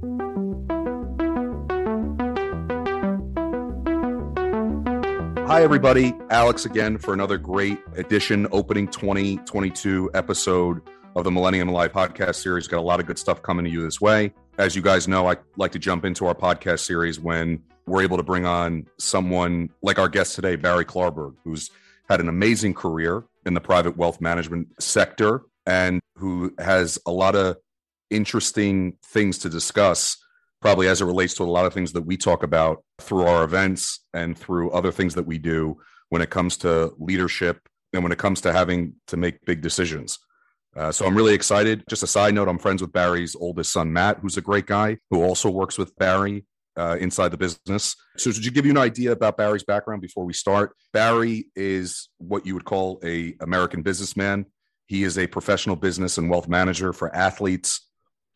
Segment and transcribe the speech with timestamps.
[0.00, 0.04] Hi,
[5.62, 6.14] everybody.
[6.30, 10.82] Alex again for another great edition, opening 2022 episode
[11.16, 12.68] of the Millennium Live podcast series.
[12.68, 14.32] Got a lot of good stuff coming to you this way.
[14.56, 18.18] As you guys know, I like to jump into our podcast series when we're able
[18.18, 21.72] to bring on someone like our guest today, Barry Klarberg, who's
[22.08, 27.34] had an amazing career in the private wealth management sector and who has a lot
[27.34, 27.56] of
[28.10, 30.16] interesting things to discuss,
[30.60, 33.44] probably as it relates to a lot of things that we talk about through our
[33.44, 35.76] events and through other things that we do
[36.08, 40.18] when it comes to leadership and when it comes to having to make big decisions.
[40.76, 41.82] Uh, so I'm really excited.
[41.88, 44.98] Just a side note, I'm friends with Barry's oldest son, Matt, who's a great guy
[45.10, 46.44] who also works with Barry
[46.76, 47.96] uh, inside the business.
[48.16, 52.46] So, to give you an idea about Barry's background before we start, Barry is what
[52.46, 54.46] you would call a American businessman.
[54.86, 57.87] He is a professional business and wealth manager for athletes,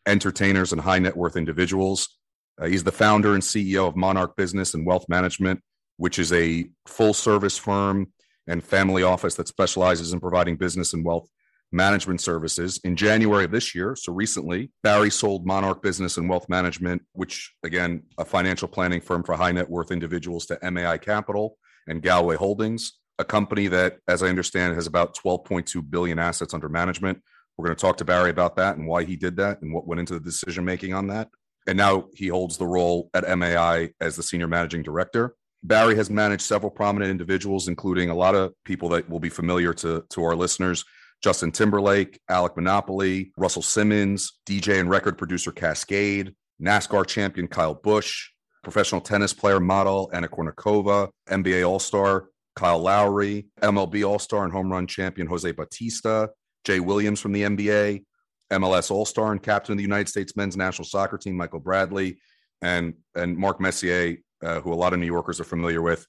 [0.05, 2.17] entertainers, and high net worth individuals.
[2.61, 5.61] Uh, he's the founder and CEO of Monarch Business and Wealth Management,
[5.97, 8.11] which is a full service firm
[8.47, 11.29] and family office that specializes in providing business and wealth
[11.71, 12.79] management services.
[12.83, 17.53] In January of this year, so recently, Barry sold Monarch Business and Wealth Management, which
[17.63, 21.57] again, a financial planning firm for high net worth individuals to MAI Capital
[21.87, 26.69] and Galway Holdings, a company that, as I understand, has about 12.2 billion assets under
[26.69, 27.21] management.
[27.57, 29.87] We're going to talk to Barry about that and why he did that and what
[29.87, 31.29] went into the decision making on that.
[31.67, 35.35] And now he holds the role at MAI as the senior managing director.
[35.63, 39.73] Barry has managed several prominent individuals, including a lot of people that will be familiar
[39.75, 40.83] to, to our listeners,
[41.21, 48.29] Justin Timberlake, Alec Monopoly, Russell Simmons, DJ and record producer Kaskade, NASCAR champion Kyle Busch,
[48.61, 54.51] professional tennis player model Anna Kournikova, NBA All Star Kyle Lowry, MLB All Star and
[54.51, 56.29] home run champion Jose Bautista,
[56.63, 58.03] Jay Williams from the NBA,
[58.51, 62.19] MLS All Star and captain of the United States men's national soccer team Michael Bradley,
[62.61, 66.05] and and Mark Messier, uh, who a lot of New Yorkers are familiar with,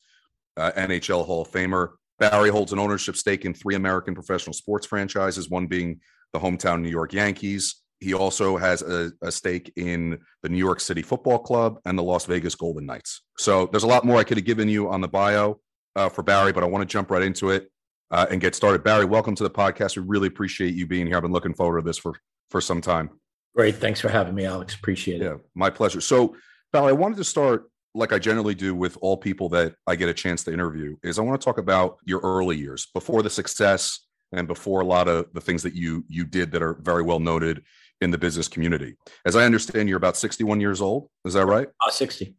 [0.57, 1.91] uh, NHL Hall of Famer.
[2.19, 6.01] Barry holds an ownership stake in three American professional sports franchises, one being
[6.33, 7.83] the hometown New York Yankees.
[8.01, 12.03] He also has a, a, stake in the New York City Football Club and the
[12.03, 13.23] Las Vegas Golden Knights.
[13.39, 15.61] So there's a lot more I could have given you on the bio
[15.97, 17.71] uh, for Barry, but I want to jump right into it
[18.11, 18.85] uh, and get started.
[18.85, 19.97] Barry, welcome to the podcast.
[19.97, 21.17] We really appreciate you being here.
[21.17, 22.15] I've been looking forward to this for
[22.51, 23.11] for some time.
[23.55, 23.77] Great.
[23.77, 24.75] Thanks for having me, Alex.
[24.75, 25.25] Appreciate it.
[25.25, 26.01] Yeah, my pleasure.
[26.01, 26.37] So,
[26.73, 30.09] Barry, I wanted to start like I generally do with all people that I get
[30.09, 33.31] a chance to interview, is I want to talk about your early years before the
[33.31, 34.01] success
[34.33, 37.21] and before a lot of the things that you you did that are very well
[37.21, 37.63] noted
[38.01, 38.97] in the business community.
[39.25, 41.09] As I understand, you're about 61 years old.
[41.25, 41.69] Is that right?
[41.81, 42.35] Uh, 60.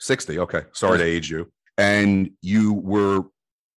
[0.00, 0.38] 60.
[0.40, 0.62] Okay.
[0.72, 1.50] Sorry to age you.
[1.76, 3.24] And you were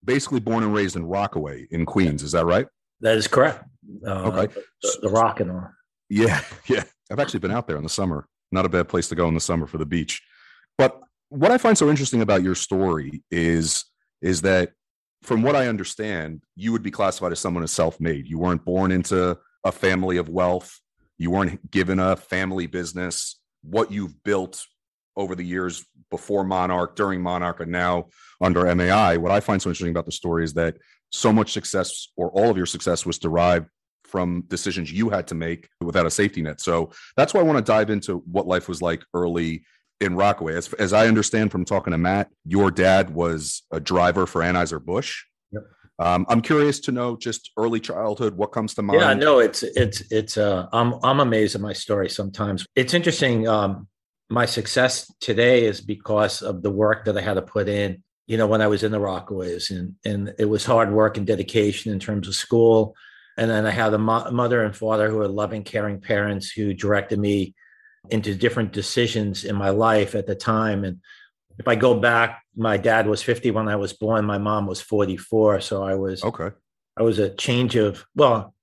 [0.08, 2.24] basically born and raised in Rockaway in Queens.
[2.24, 2.66] Is that right?
[3.02, 3.64] That is correct.
[4.06, 4.54] Uh, okay.
[4.82, 5.70] The, the rock and all.
[6.10, 6.42] Yeah.
[6.68, 6.84] Yeah.
[7.12, 8.28] I've actually been out there in the summer.
[8.52, 10.22] Not a bad place to go in the summer for the beach.
[10.78, 13.86] But what I find so interesting about your story is
[14.22, 14.74] is that
[15.22, 18.28] from what I understand, you would be classified as someone as self-made.
[18.28, 20.80] You weren't born into a family of wealth.
[21.18, 23.40] You weren't given a family business.
[23.62, 24.66] What you've built
[25.18, 28.08] over the years before Monarch, during Monarch, and now
[28.40, 30.78] under MAI, what I find so interesting about the story is that
[31.10, 33.68] so much success or all of your success was derived
[34.06, 36.62] from decisions you had to make without a safety net.
[36.62, 39.66] So that's why I want to dive into what life was like early
[40.00, 40.56] in Rockaway.
[40.56, 45.24] As, as I understand from talking to Matt, your dad was a driver for Anheuser-Busch.
[45.52, 45.64] Yep.
[46.00, 49.02] Um, I'm curious to know just early childhood, what comes to mind?
[49.02, 52.66] Yeah, no, it's, it's, it's, uh, I'm, I'm amazed at my story sometimes.
[52.76, 53.48] It's interesting.
[53.48, 53.88] Um,
[54.30, 58.38] my success today is because of the work that I had to put in, you
[58.38, 61.94] know, when I was in the Rockaways and, and it was hard work and dedication
[61.94, 62.96] in terms of school.
[63.38, 66.74] And then I had a mo- mother and father who are loving, caring parents who
[66.74, 67.56] directed me
[68.10, 70.84] into different decisions in my life at the time.
[70.84, 71.00] And
[71.58, 74.26] if I go back, my dad was 50 when I was born.
[74.26, 75.62] My mom was 44.
[75.62, 76.50] So I was, okay.
[76.98, 78.54] I was a change of, well,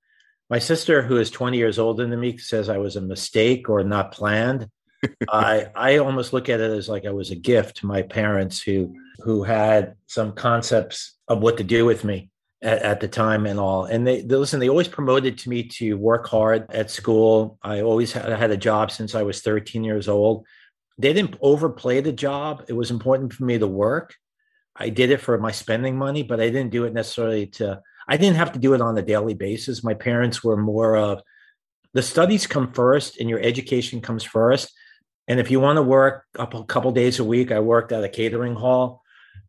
[0.50, 3.82] my sister, who is 20 years older than me, says I was a mistake or
[3.82, 4.68] not planned.
[5.28, 8.62] I I almost look at it as like I was a gift to my parents
[8.62, 12.30] who who had some concepts of what to do with me
[12.62, 13.84] at, at, the time and all.
[13.84, 17.58] And they, they listen, they always promoted to me to work hard at school.
[17.62, 20.46] I always had, had a job since I was 13 years old.
[20.98, 22.64] They didn't overplay the job.
[22.68, 24.14] It was important for me to work.
[24.76, 28.16] I did it for my spending money, but I didn't do it necessarily to, I
[28.16, 29.84] didn't have to do it on a daily basis.
[29.84, 31.22] My parents were more of
[31.92, 34.72] the studies come first and your education comes first.
[35.26, 38.04] And if you want to work up a couple days a week, I worked at
[38.04, 39.04] a catering hall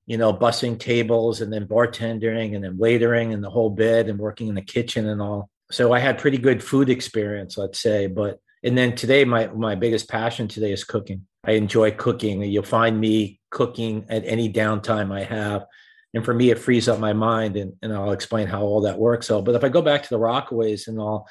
[0.05, 4.19] you know, bussing tables and then bartending and then waitering and the whole bit and
[4.19, 5.49] working in the kitchen and all.
[5.71, 9.75] So I had pretty good food experience, let's say, but And then today, my my
[9.75, 11.25] biggest passion today is cooking.
[11.43, 12.41] I enjoy cooking.
[12.41, 15.65] You'll find me cooking at any downtime I have.
[16.13, 18.97] And for me, it frees up my mind, and, and I'll explain how all that
[18.97, 19.27] works.
[19.27, 21.27] So, but if I go back to the Rockaways and all,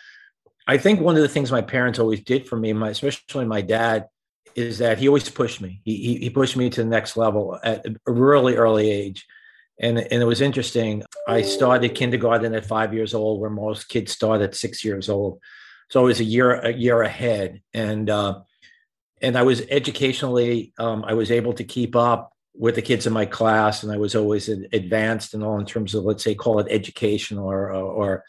[0.66, 3.62] I think one of the things my parents always did for me, my especially my
[3.62, 4.06] dad,
[4.56, 5.80] is that he always pushed me.
[5.84, 9.26] He, he pushed me to the next level at a really early age.
[9.80, 11.02] And, and it was interesting.
[11.26, 15.40] I started kindergarten at five years old, where most kids start at six years old.
[15.88, 18.40] So I was a year a year ahead, and uh,
[19.20, 23.12] and I was educationally um, I was able to keep up with the kids in
[23.12, 26.58] my class, and I was always advanced and all in terms of let's say call
[26.60, 28.24] it education or or,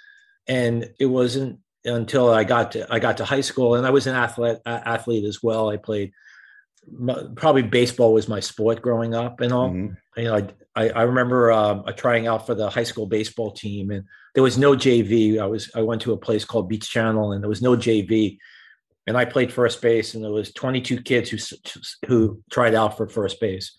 [0.48, 4.08] and it wasn't until I got to I got to high school, and I was
[4.08, 5.70] an athlete athlete as well.
[5.70, 6.12] I played
[7.36, 9.70] probably baseball was my sport growing up and all.
[9.70, 10.20] Mm-hmm.
[10.20, 14.06] You know, I I, remember um, trying out for the high school baseball team, and
[14.34, 15.40] there was no JV.
[15.40, 18.38] I was I went to a place called Beach Channel, and there was no JV.
[19.08, 21.38] And I played first base, and there was 22 kids who
[22.08, 23.76] who tried out for first base.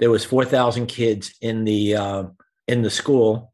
[0.00, 2.24] There was 4,000 kids in the uh,
[2.66, 3.53] in the school,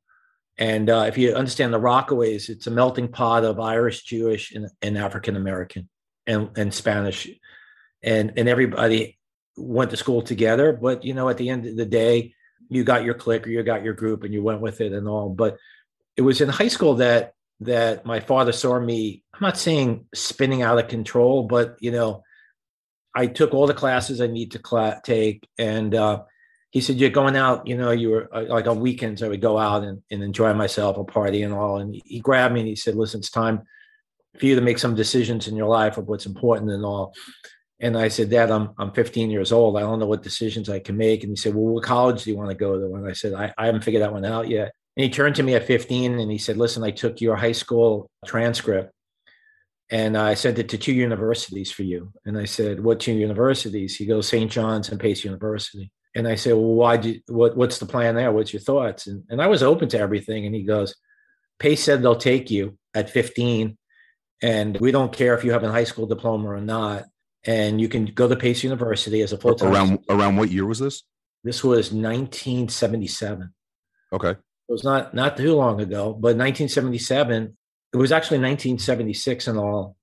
[0.58, 4.68] and uh, if you understand the Rockaways, it's a melting pot of Irish, Jewish, and,
[4.82, 5.88] and African American
[6.26, 7.28] and, and Spanish.
[8.02, 9.18] And, and everybody
[9.56, 10.72] went to school together.
[10.72, 12.34] But, you know, at the end of the day,
[12.68, 15.08] you got your clique or you got your group and you went with it and
[15.08, 15.30] all.
[15.30, 15.56] But
[16.16, 20.62] it was in high school that that my father saw me, I'm not saying spinning
[20.62, 22.22] out of control, but, you know,
[23.14, 25.46] I took all the classes I need to cl- take.
[25.58, 26.22] And, uh,
[26.70, 29.40] he said, You're going out, you know, you were uh, like on weekends, I would
[29.40, 31.78] go out and, and enjoy myself, a party and all.
[31.78, 33.62] And he grabbed me and he said, Listen, it's time
[34.38, 37.14] for you to make some decisions in your life of what's important and all.
[37.80, 39.76] And I said, Dad, I'm I'm 15 years old.
[39.76, 41.22] I don't know what decisions I can make.
[41.22, 42.94] And he said, Well, what college do you want to go to?
[42.94, 44.72] And I said, I, I haven't figured that one out yet.
[44.96, 47.52] And he turned to me at 15 and he said, Listen, I took your high
[47.52, 48.92] school transcript
[49.90, 52.12] and I sent it to two universities for you.
[52.24, 53.96] And I said, What two universities?
[53.96, 54.50] He goes, St.
[54.50, 55.90] John's and Pace University.
[56.14, 58.32] And I say, well, why do what, what's the plan there?
[58.32, 59.06] What's your thoughts?
[59.06, 60.44] And, and I was open to everything.
[60.44, 60.94] And he goes,
[61.58, 63.76] Pace said they'll take you at 15.
[64.42, 67.04] And we don't care if you have a high school diploma or not.
[67.44, 69.72] And you can go to Pace University as a full time.
[69.72, 71.02] Around, around what year was this?
[71.44, 73.52] This was 1977.
[74.12, 74.30] Okay.
[74.30, 77.56] It was not, not too long ago, but 1977,
[77.92, 79.96] it was actually 1976 and all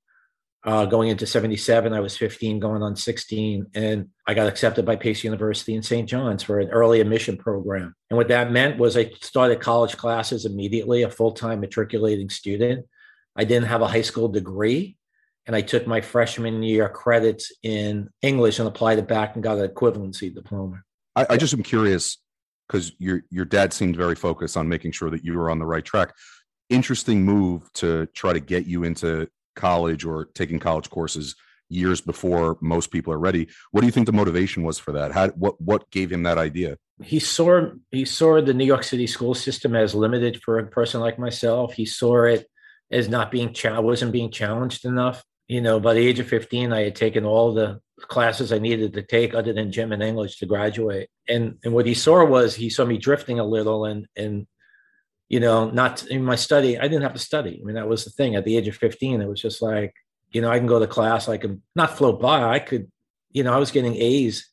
[0.63, 4.95] uh, going into 77 i was 15 going on 16 and i got accepted by
[4.95, 7.95] pace university in st john's for an early admission program.
[8.09, 12.85] And what that meant was i started college classes immediately a full-time matriculating student.
[13.35, 14.97] I didn't have a high school degree
[15.45, 19.57] and i took my freshman year credits in english and applied it back and got
[19.57, 20.81] an equivalency diploma.
[21.15, 22.17] I, I just am curious
[22.67, 25.65] because your your dad seemed very focused on making sure that you were on the
[25.65, 26.13] right track.
[26.69, 29.27] Interesting move to try to get you into
[29.57, 31.35] college or taking college courses
[31.69, 33.47] years before most people are ready.
[33.71, 35.11] What do you think the motivation was for that?
[35.11, 36.77] How what what gave him that idea?
[37.03, 41.01] He saw he saw the New York City school system as limited for a person
[41.01, 41.73] like myself.
[41.73, 42.47] He saw it
[42.91, 45.23] as not being wasn't being challenged enough.
[45.47, 48.93] You know, by the age of 15, I had taken all the classes I needed
[48.93, 51.09] to take other than gym and English to graduate.
[51.27, 54.47] And and what he saw was he saw me drifting a little and and
[55.29, 57.59] you know, not in my study, I didn't have to study.
[57.61, 58.35] I mean, that was the thing.
[58.35, 59.93] At the age of 15, it was just like,
[60.31, 62.43] you know, I can go to class, I can not float by.
[62.43, 62.89] I could,
[63.31, 64.49] you know, I was getting A's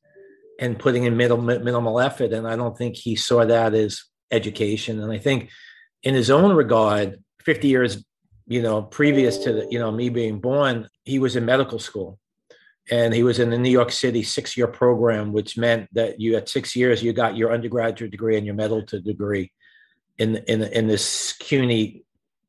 [0.61, 2.33] and putting in minimal minimal effort.
[2.33, 5.01] And I don't think he saw that as education.
[5.01, 5.51] And I think
[6.03, 8.05] in his own regard, 50 years,
[8.47, 12.19] you know, previous to the, you know, me being born, he was in medical school.
[12.91, 16.37] And he was in the New York City six year program, which meant that you
[16.37, 19.51] at six years, you got your undergraduate degree and your medical degree
[20.19, 22.05] in in in this CUNY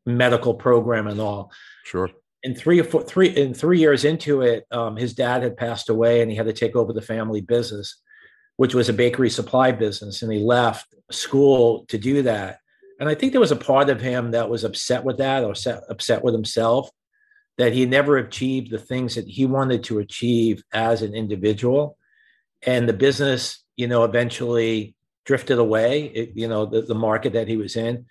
[0.06, 1.52] medical program and all.
[1.84, 2.10] Sure.
[2.44, 5.90] In three or four, three in three years into it, um, his dad had passed
[5.90, 8.00] away, and he had to take over the family business,
[8.58, 12.60] which was a bakery supply business, and he left school to do that.
[13.00, 15.56] And I think there was a part of him that was upset with that, or
[15.56, 16.90] set, upset with himself,
[17.58, 21.98] that he never achieved the things that he wanted to achieve as an individual,
[22.66, 24.95] and the business, you know, eventually
[25.26, 28.06] drifted away, it, you know, the, the market that he was in,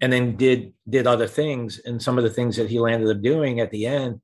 [0.00, 1.78] and then did did other things.
[1.84, 4.20] And some of the things that he landed up doing at the end,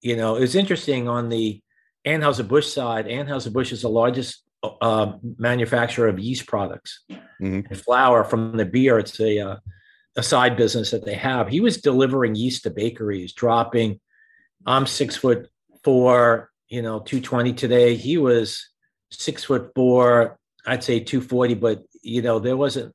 [0.00, 1.60] you know, it was interesting on the
[2.06, 3.06] Anheuser-Busch side.
[3.06, 7.60] Anheuser-Busch is the largest uh, manufacturer of yeast products mm-hmm.
[7.68, 8.98] and flour from the beer.
[8.98, 9.56] It's a uh,
[10.16, 11.48] a side business that they have.
[11.48, 14.00] He was delivering yeast to bakeries, dropping.
[14.66, 15.48] I'm six foot
[15.84, 17.94] four, you know, 220 today.
[17.94, 18.68] He was
[19.12, 22.94] six foot four, I'd say 240, but you know, there wasn't,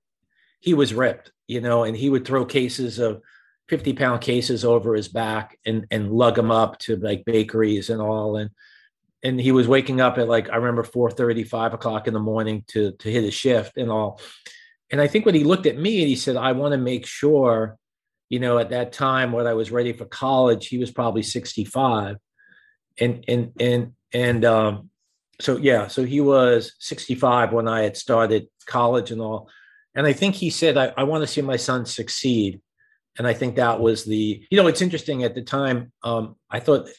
[0.59, 3.21] he was ripped, you know, and he would throw cases of,
[3.69, 8.01] 50 pound cases over his back and and lug them up to like bakeries and
[8.01, 8.37] all.
[8.37, 8.49] And
[9.23, 12.19] and he was waking up at like i remember 4 30 5 o'clock in the
[12.19, 14.19] morning to to hit his shift and all.
[14.91, 17.05] And i think when he looked at me and he said i want to make
[17.05, 17.77] sure
[18.29, 22.17] you know at that time when i was ready for college he was probably 65
[22.99, 24.89] and and and and um
[25.41, 29.49] so yeah so he was 65 when i had started college and all
[29.95, 32.61] and i think he said i, I want to see my son succeed
[33.17, 35.91] and I think that was the you know it's interesting at the time.
[36.03, 36.89] Um, I thought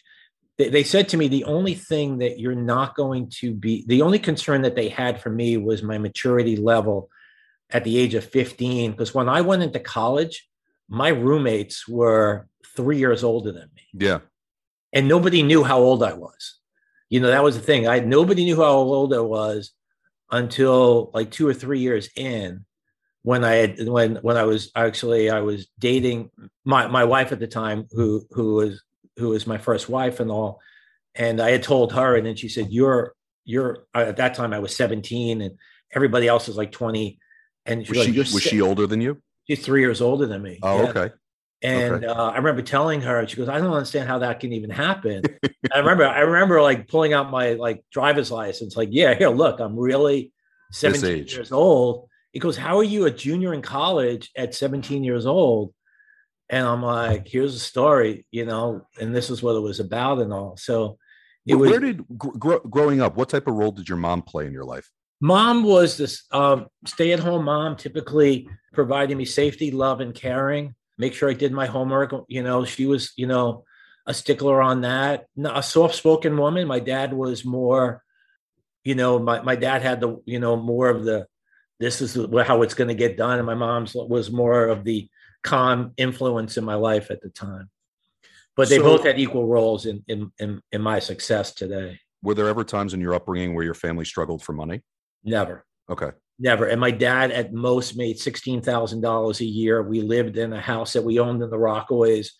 [0.59, 4.03] they, they said to me the only thing that you're not going to be the
[4.03, 7.09] only concern that they had for me was my maturity level
[7.71, 10.49] at the age of 15 because when I went into college,
[10.89, 13.83] my roommates were three years older than me.
[13.93, 14.21] Yeah,
[14.93, 16.59] and nobody knew how old I was.
[17.15, 17.87] You know that was the thing.
[17.87, 19.71] I nobody knew how old I was
[20.33, 22.65] until like two or three years in
[23.23, 26.33] when I had when when I was actually I was dating
[26.65, 28.83] my my wife at the time who who was
[29.17, 30.59] who was my first wife and all.
[31.15, 34.59] And I had told her and then she said you're you're at that time I
[34.59, 35.57] was 17 and
[35.95, 37.21] everybody else was like 20
[37.65, 39.23] and she was, she, was she older than you?
[39.47, 40.59] She's 3 years older than me.
[40.65, 40.91] Oh yeah.
[40.91, 41.11] okay
[41.65, 42.07] and okay.
[42.07, 45.23] uh, I remember telling her, she goes, "I don't understand how that can even happen."
[45.73, 49.61] I remember, I remember like pulling out my like driver's license, like, "Yeah, here, look,
[49.61, 50.33] I'm really
[50.71, 55.25] 17 years old." He goes, How are you a junior in college at 17 years
[55.25, 55.73] old?
[56.51, 60.19] And I'm like, Here's the story, you know, and this is what it was about
[60.19, 60.57] and all.
[60.57, 60.99] So
[61.47, 61.71] it Where was.
[61.71, 64.65] Where did gr- growing up, what type of role did your mom play in your
[64.65, 64.91] life?
[65.21, 70.75] Mom was this um, stay at home mom, typically providing me safety, love, and caring.
[70.99, 72.13] Make sure I did my homework.
[72.29, 73.65] You know, she was, you know,
[74.07, 75.27] a stickler on that.
[75.45, 76.69] A soft spoken woman.
[76.69, 78.03] My dad was more,
[78.85, 81.27] you know, my, my dad had the, you know, more of the
[81.81, 82.15] this is
[82.47, 83.39] how it's going to get done.
[83.39, 85.09] And my mom's was more of the
[85.43, 87.71] calm influence in my life at the time.
[88.57, 91.99] But they so, both had equal roles in, in, in in my success today.
[92.23, 94.83] Were there ever times in your upbringing where your family struggled for money?
[95.25, 95.67] Never.
[95.91, 96.11] Okay.
[96.39, 96.67] Never.
[96.67, 99.83] And my dad at most made sixteen thousand dollars a year.
[99.83, 102.31] We lived in a house that we owned in the Rockaways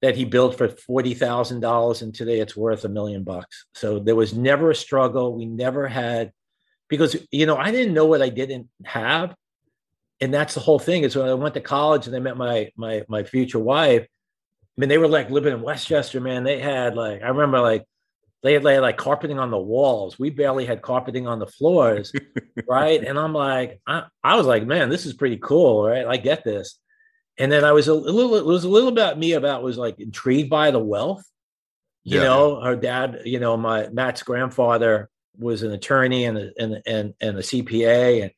[0.00, 3.66] that he built for forty thousand dollars, and today it's worth a million bucks.
[3.74, 5.34] So there was never a struggle.
[5.34, 6.32] We never had
[6.88, 9.34] because you know I didn't know what I didn't have,
[10.22, 11.04] and that's the whole thing.
[11.04, 14.02] Is when I went to college and I met my my my future wife.
[14.02, 16.44] I mean, they were like living in Westchester, man.
[16.44, 17.84] They had like I remember like
[18.42, 20.18] they had, they had like carpeting on the walls.
[20.18, 22.12] We barely had carpeting on the floors,
[22.68, 23.02] right?
[23.02, 26.06] And I'm like, I, I was like, man, this is pretty cool, right?
[26.06, 26.78] I get this.
[27.38, 29.78] And then I was a, a little, it was a little about me about was
[29.78, 31.24] like intrigued by the wealth.
[32.02, 32.24] You yeah.
[32.24, 37.14] know, her dad, you know, my Matt's grandfather was an attorney and a, and and
[37.20, 38.30] and a CPA, and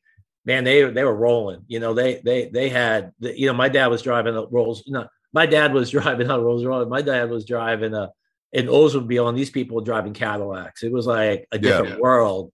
[0.45, 1.63] man, they they were rolling.
[1.67, 4.83] You know, they they they had you know, my dad was driving a Rolls.
[4.87, 6.87] No, my dad was driving a Rolls Royce.
[6.87, 8.11] My dad was driving a
[8.53, 10.83] an be on these people driving Cadillacs.
[10.83, 11.99] It was like a different yeah.
[11.99, 12.51] world,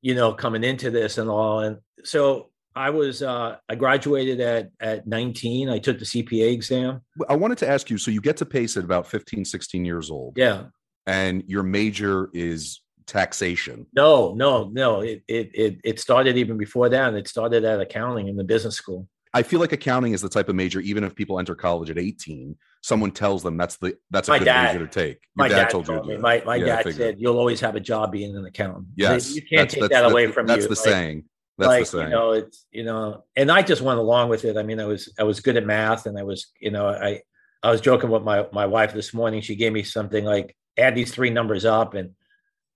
[0.00, 1.60] you know, coming into this and all.
[1.60, 5.68] And so I was uh, I graduated at at 19.
[5.68, 7.00] I took the CPA exam.
[7.28, 10.10] I wanted to ask you so you get to PACE at about 15, 16 years
[10.10, 10.34] old.
[10.36, 10.64] Yeah.
[11.06, 13.86] And your major is taxation.
[13.92, 15.00] No, no, no.
[15.00, 17.14] It it it, it started even before that.
[17.14, 19.08] It started at accounting in the business school.
[19.34, 21.98] I feel like accounting is the type of major, even if people enter college at
[21.98, 25.20] 18, someone tells them that's the that's a my good dad, major to take.
[25.36, 26.18] Your my dad, dad told, told you.
[26.18, 28.88] My my yeah, dad said you'll always have a job being an accountant.
[28.94, 30.68] Yes, you can't take that away from that's you.
[30.68, 31.24] That's the like, saying.
[31.56, 32.04] That's like, the saying.
[32.04, 34.58] You know, it's you know, and I just went along with it.
[34.58, 37.22] I mean, I was I was good at math, and I was you know I
[37.62, 39.40] I was joking with my my wife this morning.
[39.40, 42.10] She gave me something like add these three numbers up and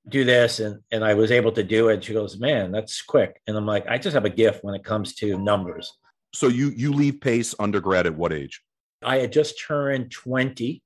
[0.08, 2.04] do this and and I was able to do it.
[2.04, 4.84] She goes, "Man, that's quick." And I'm like, "I just have a gift when it
[4.84, 5.92] comes to numbers."
[6.32, 8.62] So you you leave Pace undergrad at what age?
[9.02, 10.82] I had just turned 20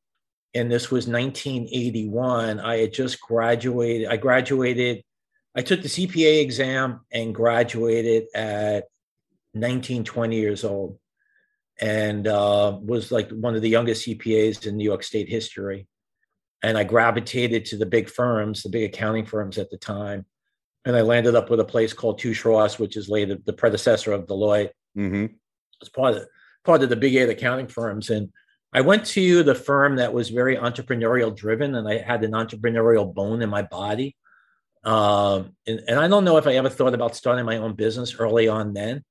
[0.54, 2.59] and this was 1981.
[2.61, 4.09] I had just graduated.
[4.09, 5.02] I graduated
[5.56, 8.85] I took the CPA exam and graduated at
[9.54, 10.99] 19 20 years old
[11.80, 15.88] and uh, was like one of the youngest CPAs in New York State history
[16.62, 20.26] and I gravitated to the big firms, the big accounting firms at the time.
[20.85, 24.12] And I landed up with a place called Touche Ross, which is later the predecessor
[24.12, 24.70] of Deloitte.
[24.97, 25.26] Mm-hmm.
[25.80, 26.26] It's part of
[26.64, 28.11] part of the big eight accounting firms.
[28.11, 28.30] And
[28.73, 33.12] I went to the firm that was very entrepreneurial driven, and I had an entrepreneurial
[33.12, 34.16] bone in my body.
[34.85, 38.14] Um, and, and I don't know if I ever thought about starting my own business
[38.18, 39.04] early on then,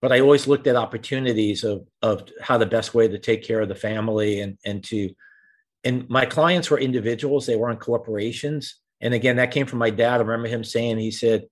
[0.00, 3.60] but I always looked at opportunities of of how the best way to take care
[3.60, 5.14] of the family and and to
[5.84, 10.14] and my clients were individuals they weren't corporations and again that came from my dad
[10.14, 11.44] i remember him saying he said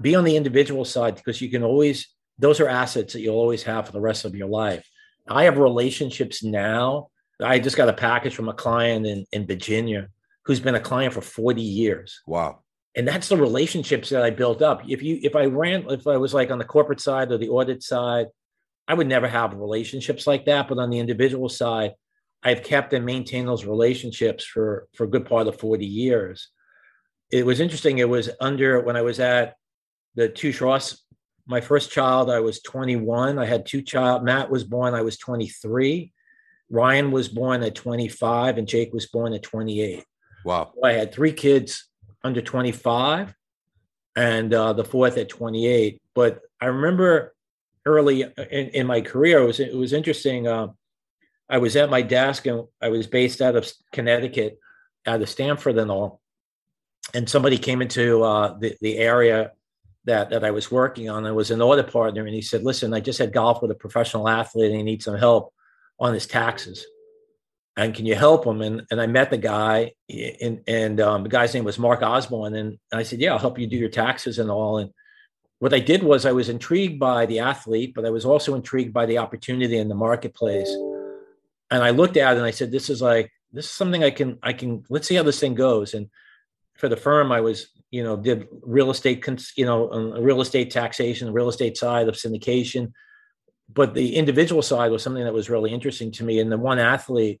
[0.00, 3.62] be on the individual side because you can always those are assets that you'll always
[3.62, 4.88] have for the rest of your life
[5.28, 7.08] I have relationships now.
[7.42, 10.08] I just got a package from a client in, in Virginia
[10.44, 12.20] who's been a client for 40 years.
[12.26, 12.60] Wow.
[12.96, 14.82] And that's the relationships that I built up.
[14.86, 17.48] If you if I ran if I was like on the corporate side or the
[17.48, 18.26] audit side,
[18.86, 20.68] I would never have relationships like that.
[20.68, 21.94] But on the individual side,
[22.44, 26.50] I've kept and maintained those relationships for for a good part of 40 years.
[27.32, 27.98] It was interesting.
[27.98, 29.56] It was under when I was at
[30.14, 31.03] the Touche Ross,
[31.46, 33.38] my first child, I was 21.
[33.38, 34.24] I had two child.
[34.24, 36.12] Matt was born, I was 23.
[36.70, 40.04] Ryan was born at 25, and Jake was born at 28.
[40.44, 40.72] Wow.
[40.82, 41.88] I had three kids
[42.22, 43.34] under 25
[44.16, 46.00] and uh, the fourth at 28.
[46.14, 47.34] But I remember
[47.84, 50.48] early in, in my career, it was, it was interesting.
[50.48, 50.68] Uh,
[51.48, 54.58] I was at my desk and I was based out of Connecticut,
[55.06, 56.20] out of Stamford and all.
[57.12, 59.52] And somebody came into uh, the, the area
[60.04, 61.26] that, that I was working on.
[61.26, 63.76] I was an audit partner, and he said, Listen, I just had golf with a
[63.76, 65.52] professional athlete and he needs some help
[65.98, 66.84] on his taxes
[67.76, 68.60] and can you help him?
[68.60, 72.54] And and I met the guy, and and um, the guy's name was Mark Osborne,
[72.54, 74.78] and I said, yeah, I'll help you do your taxes and all.
[74.78, 74.90] And
[75.58, 78.92] what I did was I was intrigued by the athlete, but I was also intrigued
[78.92, 80.70] by the opportunity in the marketplace.
[81.70, 84.10] And I looked at it and I said, this is like this is something I
[84.10, 85.94] can I can let's see how this thing goes.
[85.94, 86.08] And
[86.76, 90.40] for the firm, I was you know did real estate cons- you know um, real
[90.40, 92.92] estate taxation, real estate side of syndication.
[93.72, 96.38] But the individual side was something that was really interesting to me.
[96.38, 97.40] And the one athlete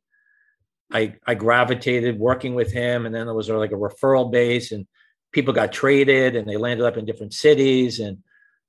[0.92, 4.86] I I gravitated working with him, and then there was like a referral base, and
[5.32, 8.00] people got traded, and they landed up in different cities.
[8.00, 8.18] And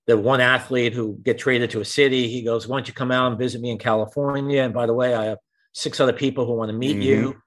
[0.08, 3.12] the one athlete who get traded to a city, he goes, "Why don't you come
[3.12, 5.40] out and visit me in California?" And by the way, I have
[5.74, 7.02] six other people who want to meet mm-hmm.
[7.02, 7.42] you.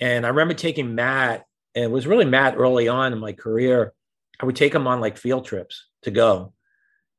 [0.00, 3.92] And I remember taking Matt, and it was really Matt early on in my career.
[4.40, 6.52] I would take him on like field trips to go.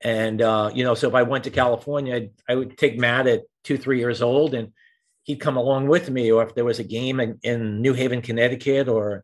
[0.01, 3.27] And uh, you know, so if I went to California, I'd, I would take Matt
[3.27, 4.73] at two, three years old, and
[5.23, 8.21] he'd come along with me, or if there was a game in, in New Haven,
[8.21, 9.23] Connecticut, or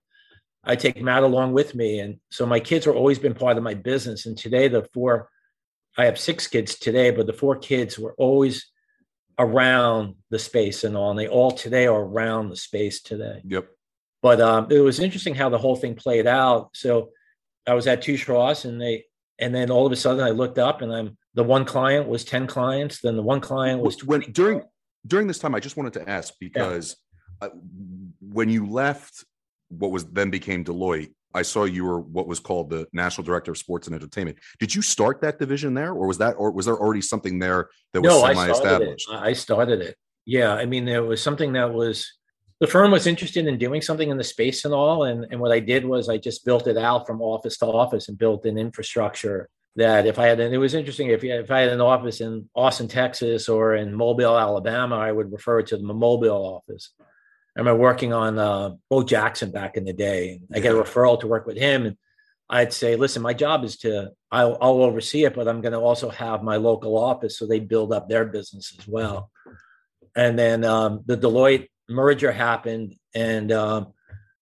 [0.63, 1.99] I take Matt along with me.
[1.99, 4.25] And so my kids have always been part of my business.
[4.25, 5.29] And today, the four,
[5.97, 8.67] I have six kids today, but the four kids were always
[9.37, 11.11] around the space and all.
[11.11, 13.41] And they all today are around the space today.
[13.45, 13.67] Yep.
[14.21, 16.69] But um, it was interesting how the whole thing played out.
[16.73, 17.09] So
[17.67, 19.05] I was at Touche Ross and they,
[19.39, 22.23] and then all of a sudden I looked up and I'm the one client was
[22.23, 23.01] 10 clients.
[23.01, 24.61] Then the one client was when during,
[25.07, 26.97] during this time, I just wanted to ask because
[27.41, 27.47] yeah.
[27.47, 27.51] uh,
[28.19, 29.25] when you left
[29.69, 33.51] what was then became Deloitte, I saw you were what was called the National Director
[33.51, 34.37] of Sports and Entertainment.
[34.59, 37.69] Did you start that division there, or was that, or was there already something there
[37.93, 39.07] that was no, semi-established?
[39.09, 39.95] I started, I started it.
[40.25, 42.11] Yeah, I mean, there was something that was
[42.61, 45.51] the firm was interested in doing something in the space and all, and and what
[45.51, 48.57] I did was I just built it out from office to office and built an
[48.59, 52.21] infrastructure that if I had, and it was interesting, if, if I had an office
[52.21, 56.91] in Austin, Texas, or in Mobile, Alabama, I would refer it to the Mobile office.
[57.55, 60.41] I remember working on uh, Bo Jackson back in the day.
[60.53, 61.97] I get a referral to work with him, and
[62.47, 65.79] I'd say, "Listen, my job is to I'll, I'll oversee it, but I'm going to
[65.79, 69.31] also have my local office, so they build up their business as well."
[70.15, 73.93] And then um, the Deloitte merger happened, and um,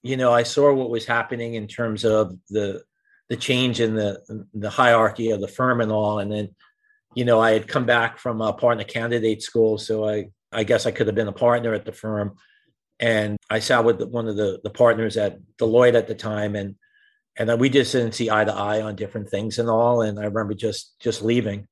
[0.02, 2.84] you know, I saw what was happening in terms of the
[3.30, 6.20] the change in the the hierarchy of the firm and all.
[6.20, 6.56] And then,
[7.16, 10.86] you know, I had come back from a partner candidate school, so I I guess
[10.86, 12.36] I could have been a partner at the firm.
[13.00, 16.76] And I sat with one of the the partners at Deloitte at the time, and
[17.38, 20.02] and we just didn't see eye to eye on different things and all.
[20.02, 21.68] And I remember just just leaving.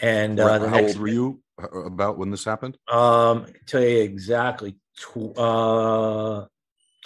[0.00, 2.78] And uh, how old were you uh, about when this happened?
[2.88, 4.76] Um, tell you exactly.
[5.00, 6.46] Tw- uh,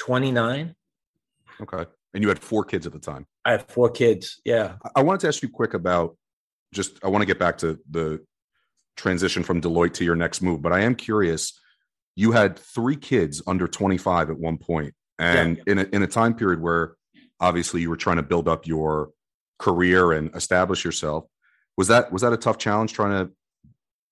[0.01, 0.75] 29.
[1.61, 1.85] Okay.
[2.15, 3.27] And you had four kids at the time.
[3.45, 4.41] I have four kids.
[4.45, 4.75] Yeah.
[4.95, 6.17] I wanted to ask you quick about
[6.73, 8.25] just, I want to get back to the
[8.97, 11.59] transition from Deloitte to your next move, but I am curious.
[12.15, 15.63] You had three kids under 25 at one point, and yeah.
[15.67, 16.97] in, a, in a time period where
[17.41, 19.11] obviously you were trying to build up your
[19.59, 21.25] career and establish yourself.
[21.79, 23.33] Was that was that a tough challenge trying to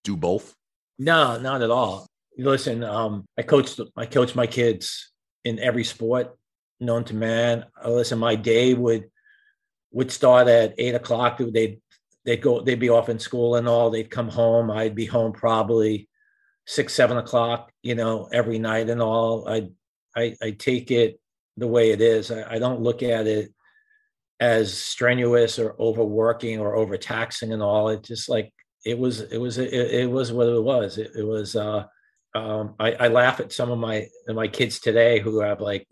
[0.05, 0.55] do both?
[0.99, 2.07] No, not at all.
[2.41, 5.13] Listen, um, I coached I coached my kids
[5.45, 6.37] in every sport
[6.81, 7.67] known to man.
[7.85, 9.11] Uh, listen, my day would
[9.93, 11.39] would start at eight o'clock.
[11.39, 11.81] They'd
[12.25, 13.91] they'd go they'd be off in school and all.
[13.91, 14.71] They'd come home.
[14.71, 16.09] I'd be home probably
[16.67, 17.71] six seven o'clock.
[17.83, 19.47] You know, every night and all.
[19.47, 19.69] I
[20.17, 21.21] I, I take it
[21.59, 22.31] the way it is.
[22.31, 23.53] I, I don't look at it
[24.41, 27.91] as strenuous or overworking or overtaxing and all.
[27.91, 28.53] It just like
[28.87, 30.97] it was it was it, it was what it was.
[30.97, 31.55] It, it was.
[31.55, 31.85] uh
[32.35, 35.87] um, I, I laugh at some of my my kids today who have like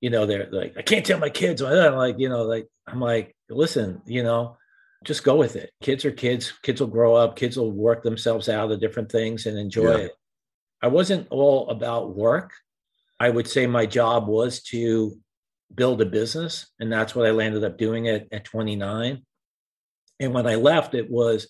[0.00, 1.62] you know, they're like, I can't tell my kids.
[1.62, 4.56] I'm like, you know, like, I'm like, listen, you know,
[5.04, 5.72] just go with it.
[5.80, 6.52] Kids are kids.
[6.62, 7.36] Kids will grow up.
[7.36, 10.04] Kids will work themselves out of different things and enjoy yeah.
[10.04, 10.12] it.
[10.82, 12.52] I wasn't all about work.
[13.18, 15.18] I would say my job was to
[15.74, 19.22] build a business, and that's what I landed up doing at, at 29.
[20.20, 21.48] And when I left, it was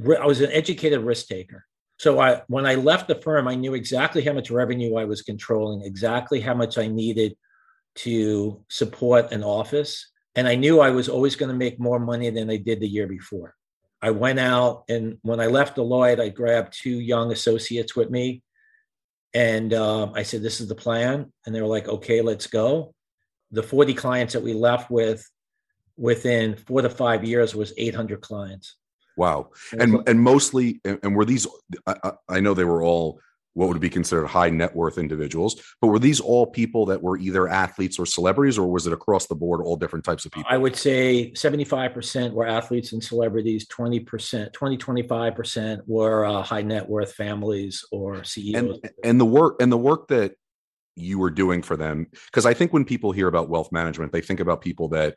[0.00, 1.64] I was an educated risk taker.
[1.98, 5.22] So I when I left the firm, I knew exactly how much revenue I was
[5.22, 7.36] controlling, exactly how much I needed
[7.96, 10.10] to support an office.
[10.34, 12.88] And I knew I was always going to make more money than I did the
[12.88, 13.54] year before.
[14.00, 18.42] I went out and when I left Deloitte, I grabbed two young associates with me.
[19.34, 21.32] And um, I said, This is the plan.
[21.46, 22.94] And they were like, Okay, let's go.
[23.52, 25.28] The 40 clients that we left with
[25.96, 28.76] within four to five years was 800 clients.
[29.16, 29.50] Wow.
[29.78, 31.46] And and mostly and were these
[31.86, 33.20] I, I know they were all
[33.54, 35.62] what would be considered high net worth individuals.
[35.80, 39.26] But were these all people that were either athletes or celebrities, or was it across
[39.26, 40.50] the board, all different types of people?
[40.50, 46.88] I would say 75% were athletes and celebrities, 20%, 20, 25% were uh, high net
[46.88, 48.80] worth families or CEOs.
[48.82, 50.34] And, and the work and the work that
[50.96, 54.20] you were doing for them, because I think when people hear about wealth management, they
[54.20, 55.16] think about people that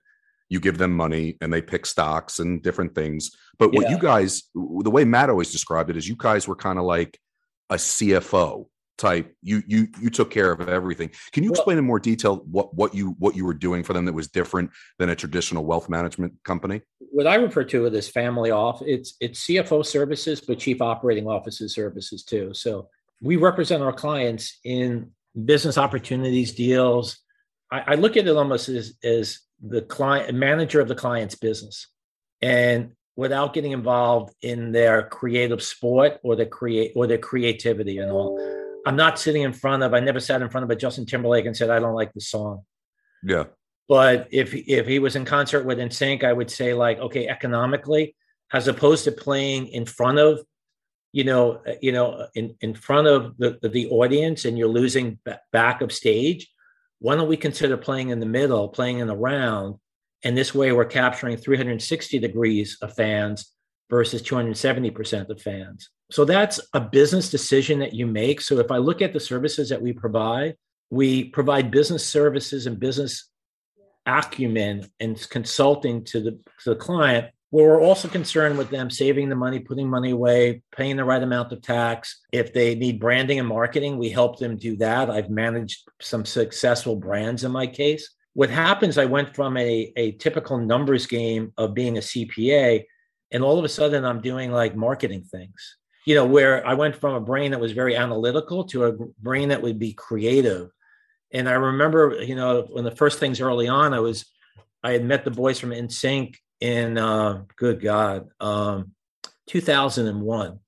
[0.50, 3.32] you give them money and they pick stocks and different things.
[3.58, 3.92] But what yeah.
[3.92, 7.20] you guys, the way Matt always described it is you guys were kind of like
[7.70, 9.36] a CFO type.
[9.42, 11.12] You you you took care of everything.
[11.32, 14.06] Can you explain in more detail what what you what you were doing for them
[14.06, 16.82] that was different than a traditional wealth management company?
[17.00, 18.82] What I refer to it as family off.
[18.86, 22.54] It's it's CFO services, but chief operating officer services too.
[22.54, 22.90] So
[23.22, 25.12] we represent our clients in
[25.44, 27.18] business opportunities, deals.
[27.72, 31.88] I, I look at it almost as as the client manager of the client's business.
[32.42, 38.12] And without getting involved in their creative sport or their create or their creativity and
[38.12, 38.40] all.
[38.86, 39.94] I'm not sitting in front of.
[39.94, 42.22] I never sat in front of a Justin Timberlake and said I don't like the
[42.22, 42.64] song.
[43.24, 43.46] Yeah.
[43.88, 48.16] But if if he was in concert with NSYNC, I would say like, okay, economically,
[48.52, 50.42] as opposed to playing in front of,
[51.12, 55.20] you know, uh, you know, in in front of the the audience, and you're losing
[55.52, 56.52] back of stage.
[57.06, 59.76] Why don't we consider playing in the middle, playing in the round,
[60.24, 63.52] and this way, we're capturing 360 degrees of fans
[63.92, 65.92] versus 270% of fans.
[66.10, 68.42] So that's a business decision that you make.
[68.42, 70.56] So if I look at the services that we provide,
[70.90, 73.30] we provide business services and business
[74.08, 76.32] acumen and consulting to the,
[76.64, 77.28] to the client
[77.64, 81.52] we're also concerned with them saving the money, putting money away, paying the right amount
[81.52, 82.22] of tax.
[82.32, 85.10] If they need branding and marketing, we help them do that.
[85.10, 90.12] I've managed some successful brands in my case what happens, I went from a, a
[90.14, 92.84] typical numbers game of being a CPA,
[93.32, 96.98] and all of a sudden I'm doing like marketing things, you know, where I went
[96.98, 98.92] from a brain that was very analytical to a
[99.24, 100.70] brain that would be creative.
[101.32, 104.26] And I remember, you know, when the first things early on, I was,
[104.84, 108.92] I had met the boys from NSYNC in, uh, good God, um,
[109.48, 110.60] 2001.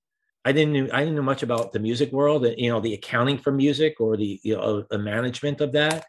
[0.45, 2.93] I didn't know, I didn't know much about the music world, and you know, the
[2.93, 6.05] accounting for music or the, you know, the management of that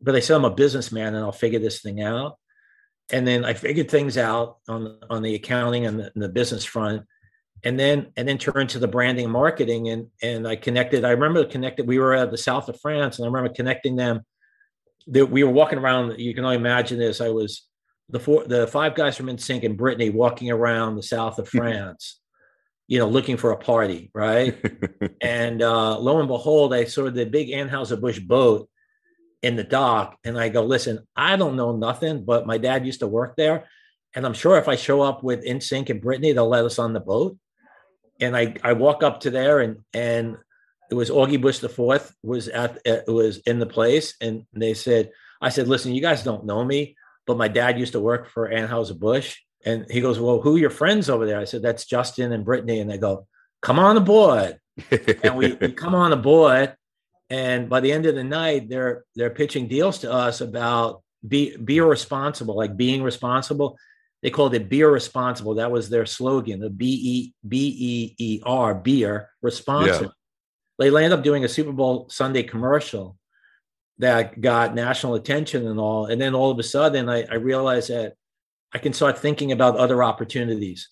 [0.00, 2.38] but I said I'm a businessman and I'll figure this thing out.
[3.12, 6.64] And then I figured things out on on the accounting and the, and the business
[6.64, 7.04] front,
[7.62, 11.04] and then and then turned to the branding and marketing and and I connected.
[11.04, 11.86] I remember connected.
[11.86, 14.22] We were at the south of France, and I remember connecting them.
[15.08, 16.18] That we were walking around.
[16.18, 17.20] You can only imagine this.
[17.20, 17.62] I was
[18.08, 22.20] the four, the five guys from NSYNC and Britney walking around the south of France,
[22.86, 24.56] you know, looking for a party, right?
[25.20, 28.68] and uh, lo and behold, I saw the big Anheuser Busch boat
[29.42, 33.00] in the dock and I go, listen, I don't know nothing, but my dad used
[33.00, 33.68] to work there.
[34.14, 36.92] And I'm sure if I show up with NSYNC and Britney, they'll let us on
[36.92, 37.36] the boat.
[38.20, 40.38] And I, I walk up to there and, and
[40.90, 44.14] it was Augie Busch the fourth was at, it was in the place.
[44.20, 45.10] And they said,
[45.42, 46.95] I said, listen, you guys don't know me,
[47.26, 49.38] but my dad used to work for Anheuser Busch.
[49.64, 51.40] And he goes, well, who are your friends over there?
[51.40, 52.80] I said, that's Justin and Britney.
[52.80, 53.26] And they go,
[53.62, 54.58] come on aboard.
[55.22, 56.76] and we, we come on aboard
[57.30, 61.56] and by the end of the night they're they're pitching deals to us about be
[61.56, 63.76] be responsible like being responsible
[64.22, 68.42] they called it beer responsible that was their slogan the b e b e e
[68.44, 70.12] r beer responsible yeah.
[70.78, 73.16] they landed up doing a super bowl sunday commercial
[73.98, 76.06] that got national attention and all.
[76.06, 78.14] And then all of a sudden i, I realized that
[78.72, 80.88] i can start thinking about other opportunities.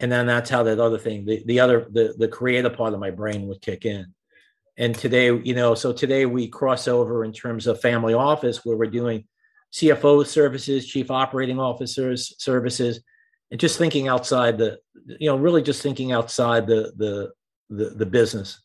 [0.00, 3.00] And then that's how that other thing the, the other the, the creative part of
[3.00, 4.14] my brain would kick in.
[4.76, 8.76] And today, you know, so today we cross over in terms of family office where
[8.76, 9.24] we're doing
[9.72, 13.00] CFO services, chief operating officers services,
[13.50, 17.32] and just thinking outside the, you know, really just thinking outside the the
[17.70, 18.60] the, the business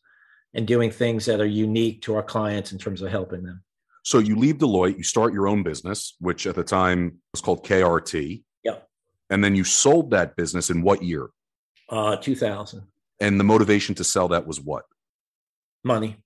[0.54, 3.62] and doing things that are unique to our clients in terms of helping them.
[4.02, 7.64] So you leave Deloitte, you start your own business, which at the time was called
[7.64, 8.42] KRT.
[8.64, 8.88] Yep.
[9.28, 11.28] And then you sold that business in what year?
[11.88, 12.82] Uh, 2000.
[13.20, 14.84] And the motivation to sell that was what?
[15.84, 16.16] Money.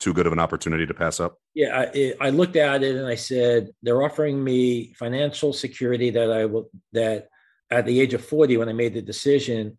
[0.00, 1.38] Too good of an opportunity to pass up?
[1.54, 6.10] Yeah, I, it, I looked at it and I said they're offering me financial security
[6.10, 7.28] that I will that
[7.70, 9.78] at the age of 40 when I made the decision,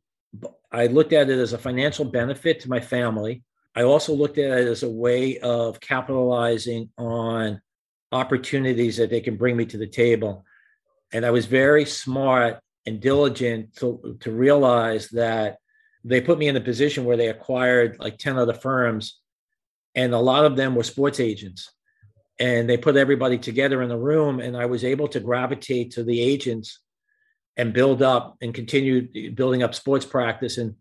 [0.72, 3.44] I looked at it as a financial benefit to my family.
[3.76, 7.62] I also looked at it as a way of capitalizing on
[8.12, 10.46] opportunities that they can bring me to the table.
[11.12, 15.58] And I was very smart and diligent to, to realize that
[16.04, 19.20] they put me in a position where they acquired like 10 other firms,
[19.96, 21.72] and a lot of them were sports agents.
[22.40, 26.04] And they put everybody together in the room, and I was able to gravitate to
[26.04, 26.80] the agents
[27.56, 30.76] and build up and continue building up sports practice and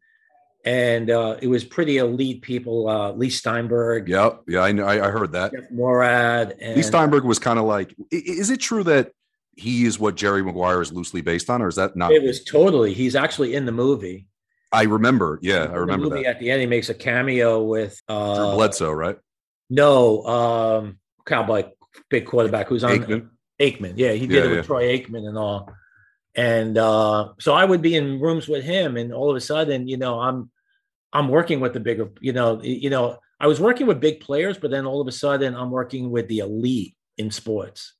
[0.65, 2.89] and uh, it was pretty elite people.
[2.89, 4.09] Uh, Leigh Steinberg.
[4.09, 4.43] Yep.
[4.49, 4.87] Yeah, I know.
[4.87, 5.53] I, I heard that.
[5.53, 6.57] Jeff Moorad.
[6.61, 7.95] And, Leigh Steinberg was kind of like.
[8.11, 9.13] Is it true that
[9.57, 12.13] he is what Jerry Maguire is loosely based on, or is that not?
[12.13, 12.95] It was totally.
[12.95, 14.27] He's actually in the movie.
[14.73, 15.39] I remember.
[15.43, 16.27] Yeah, I remember the that.
[16.27, 19.19] At the end, he makes a cameo with uh, Drew Bledsoe, right?
[19.69, 21.65] No, um, cowboy
[22.09, 23.29] big quarterback who's on Aikman.
[23.61, 23.95] Aikman.
[23.97, 24.63] Yeah, he did Yeah, it with yeah.
[24.63, 25.73] Troy Aikman and all.
[26.35, 29.87] And uh, so I would be in rooms with him, and all of a sudden,
[29.87, 30.51] you know, I'm
[31.13, 34.57] I'm working with the bigger, you know, you know, I was working with big players,
[34.57, 37.95] but then all of a sudden, I'm working with the elite in sports.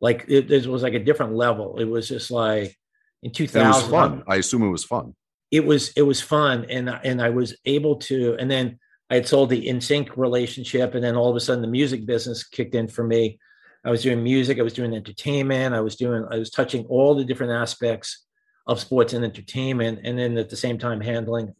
[0.00, 1.78] Like it, it was like a different level.
[1.78, 2.76] It was just like
[3.22, 4.22] in And it was 2000, fun.
[4.28, 5.14] I assume it was fun.
[5.50, 8.78] it was it was fun and and I was able to and then
[9.10, 12.42] I had sold the NSYNC relationship and then all of a sudden the music business
[12.42, 13.38] kicked in for me.
[13.84, 17.14] I was doing music, I was doing entertainment, I was doing I was touching all
[17.14, 18.24] the different aspects
[18.66, 21.54] of sports and entertainment and then at the same time handling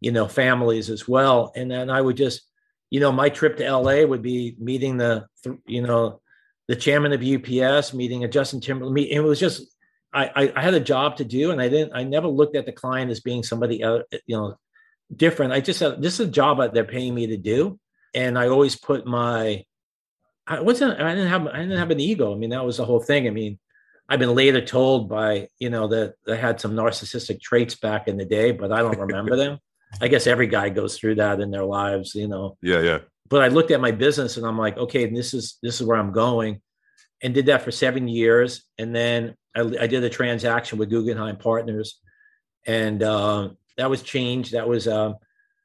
[0.00, 2.42] you know families as well and then I would just
[2.90, 5.26] you know my trip to LA would be meeting the
[5.66, 6.20] you know
[6.66, 9.62] the chairman of UPS meeting a Justin Timberlake it was just
[10.12, 11.92] I, I had a job to do, and I didn't.
[11.94, 14.56] I never looked at the client as being somebody, uh, you know,
[15.14, 15.52] different.
[15.52, 17.78] I just said this is a job that they're paying me to do,
[18.14, 19.64] and I always put my.
[20.50, 21.00] I wasn't.
[21.00, 21.46] I didn't have.
[21.46, 22.34] I didn't have an ego.
[22.34, 23.28] I mean, that was the whole thing.
[23.28, 23.58] I mean,
[24.08, 28.16] I've been later told by you know that I had some narcissistic traits back in
[28.16, 29.58] the day, but I don't remember them.
[30.00, 32.98] I guess every guy goes through that in their lives, you know Yeah, yeah.
[33.28, 35.96] but I looked at my business and I'm like, okay, this is this is where
[35.96, 36.60] I'm going,
[37.22, 41.36] and did that for seven years, and then I, I did a transaction with Guggenheim
[41.36, 42.00] Partners,
[42.66, 44.52] and uh, that was changed.
[44.52, 45.14] That was um,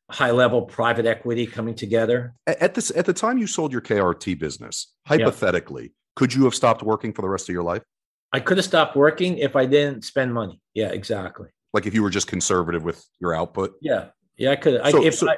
[0.09, 2.33] high level private equity coming together.
[2.47, 6.83] At this at the time you sold your KRT business, hypothetically, could you have stopped
[6.83, 7.83] working for the rest of your life?
[8.31, 10.59] I could have stopped working if I didn't spend money.
[10.73, 11.49] Yeah, exactly.
[11.73, 13.75] Like if you were just conservative with your output?
[13.81, 14.79] Yeah, yeah, I could.
[14.81, 15.37] I, So- if so- I,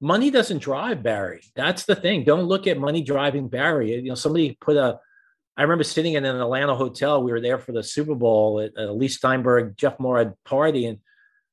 [0.00, 2.24] money doesn't drive Barry, that's the thing.
[2.24, 3.94] Don't look at money driving Barry.
[3.94, 4.98] You know, somebody put a.
[5.56, 7.22] I remember sitting in an Atlanta hotel.
[7.22, 10.98] We were there for the Super Bowl at a Leigh Steinberg, Jeff Moorad party, and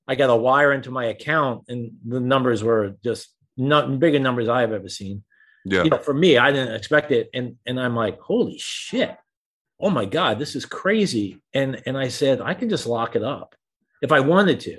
[0.08, 4.48] I got a wire into my account, and the numbers were just not bigger numbers
[4.50, 5.24] I've ever seen.
[5.66, 5.84] Yeah.
[5.84, 9.16] You know, for me, I didn't expect it, and and I'm like, holy shit,
[9.80, 11.42] oh my god, this is crazy.
[11.54, 13.56] And and I said, I can just lock it up
[14.04, 14.78] if I wanted to,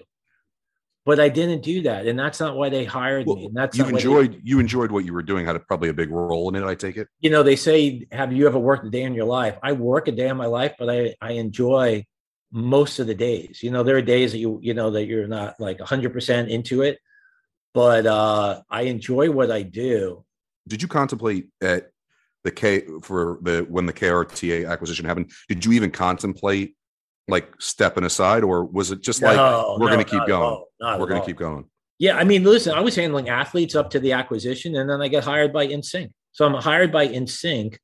[1.04, 3.46] but I didn't do that, and that's not why they hired Well, me.
[3.46, 5.60] And that's you not why they- enjoyed you enjoyed what you were doing, had a,
[5.60, 7.08] probably a big role in it, I take it.
[7.18, 9.56] you know, they say, have you ever worked a day in your life?
[9.64, 12.04] I work a day in my life, but I, I enjoy
[12.56, 13.62] most of the days.
[13.62, 16.80] You know, there are days that you, you know, that you're not like 100% into
[16.80, 16.98] it,
[17.74, 20.24] but uh, I enjoy what I do.
[20.66, 21.90] Did you contemplate at
[22.44, 25.30] the K for the when the KRTA acquisition happened?
[25.48, 26.74] Did you even contemplate
[27.28, 30.64] like stepping aside, or was it just like No, we're no, going to keep going?
[30.80, 31.66] We're going to keep going.
[31.98, 35.08] Yeah, I mean, listen, I was handling athletes up to the acquisition, and then I
[35.08, 36.10] got hired by NSYNC.
[36.32, 37.76] So I'm hired by NSYNC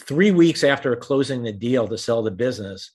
[0.00, 2.90] three weeks after closing the deal to sell the business.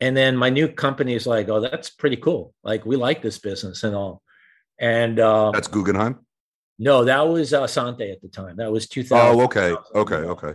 [0.00, 2.52] And then my new company is like, oh, that's pretty cool.
[2.62, 4.22] Like, we like this business and all.
[4.78, 6.18] And uh, That's Guggenheim.
[6.78, 8.56] no, that was uh, Sante at the time.
[8.56, 9.40] That was 2000.
[9.40, 10.54] Oh, okay, okay, okay.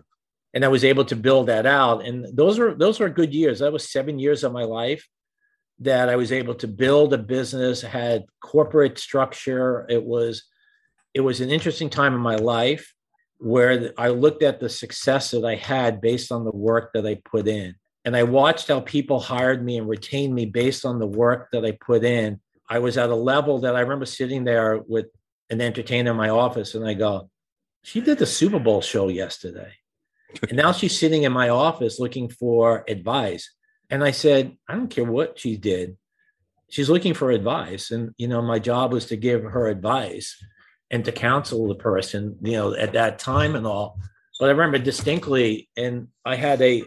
[0.53, 2.05] And I was able to build that out.
[2.05, 3.59] And those were those were good years.
[3.59, 5.07] That was seven years of my life
[5.79, 9.87] that I was able to build a business, had corporate structure.
[9.89, 10.43] It was
[11.13, 12.93] it was an interesting time in my life
[13.39, 17.19] where I looked at the success that I had based on the work that I
[17.25, 17.75] put in.
[18.03, 21.65] And I watched how people hired me and retained me based on the work that
[21.65, 22.39] I put in.
[22.69, 25.07] I was at a level that I remember sitting there with
[25.49, 27.29] an entertainer in my office and I go,
[27.83, 29.73] she did the Super Bowl show yesterday.
[30.49, 33.53] and now she's sitting in my office looking for advice.
[33.89, 35.97] And I said, I don't care what she did.
[36.69, 37.91] She's looking for advice.
[37.91, 40.37] And, you know, my job was to give her advice
[40.89, 43.99] and to counsel the person, you know, at that time and all.
[44.39, 46.83] But I remember distinctly, and I had a,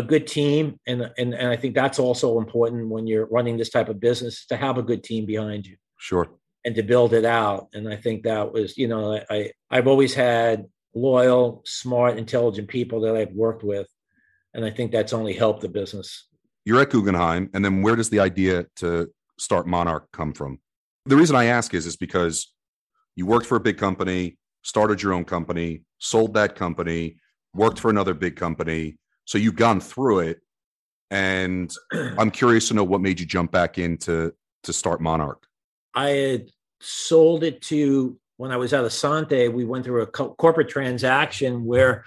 [0.00, 3.70] a good team, and and and I think that's also important when you're running this
[3.70, 5.76] type of business to have a good team behind you.
[5.98, 6.26] Sure.
[6.64, 10.12] And to build it out, and I think that was, you know, I I've always
[10.12, 13.88] had loyal, smart, intelligent people that I've worked with,
[14.54, 16.26] and I think that's only helped the business.
[16.64, 20.58] You're at Guggenheim, and then where does the idea to start Monarch come from?
[21.06, 22.52] The reason I ask is is because
[23.16, 27.16] you worked for a big company, started your own company, sold that company,
[27.54, 28.98] worked for another big company.
[29.30, 30.40] So you've gone through it.
[31.12, 35.46] And I'm curious to know what made you jump back into to start Monarch.
[35.94, 40.34] I had sold it to when I was at Assante, we went through a co-
[40.34, 42.04] corporate transaction where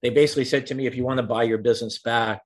[0.00, 2.40] they basically said to me, if you want to buy your business back,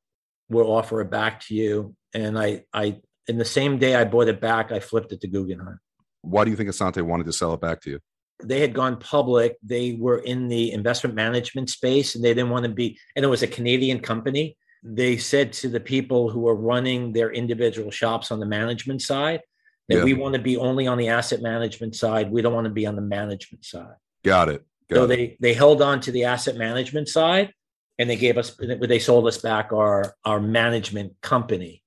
[0.49, 1.95] we'll offer it back to you.
[2.13, 5.29] And I, I, in the same day I bought it back, I flipped it to
[5.29, 5.79] Guggenheim.
[6.23, 8.01] Why do you think Assante wanted to sell it back to you?
[8.43, 9.57] They had gone public.
[9.63, 13.29] They were in the investment management space and they didn't want to be, and it
[13.29, 14.57] was a Canadian company.
[14.83, 19.41] They said to the people who were running their individual shops on the management side
[19.89, 20.05] that yeah.
[20.05, 22.31] we want to be only on the asset management side.
[22.31, 23.95] We don't want to be on the management side.
[24.25, 24.67] Got it.
[24.89, 25.07] Got so it.
[25.09, 27.53] they they held on to the asset management side
[27.99, 31.83] and they gave us they sold us back our our management company.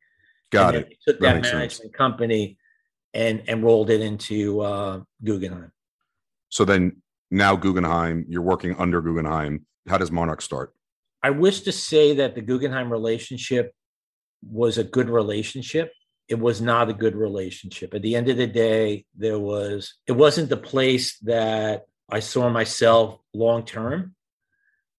[0.50, 0.98] Got it.
[1.06, 1.96] Took that, that management sense.
[1.96, 2.58] company
[3.14, 5.72] and and rolled it into uh, Guggenheim.
[6.50, 9.66] So then now Guggenheim, you're working under Guggenheim.
[9.88, 10.74] How does Monarch start?
[11.22, 13.74] I wish to say that the Guggenheim relationship
[14.42, 15.92] was a good relationship.
[16.28, 17.94] It was not a good relationship.
[17.94, 22.50] At the end of the day, there was it wasn't the place that I saw
[22.50, 24.16] myself long term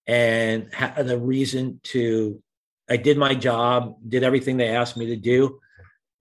[0.06, 2.42] and had a reason to
[2.88, 5.60] I did my job, did everything they asked me to do.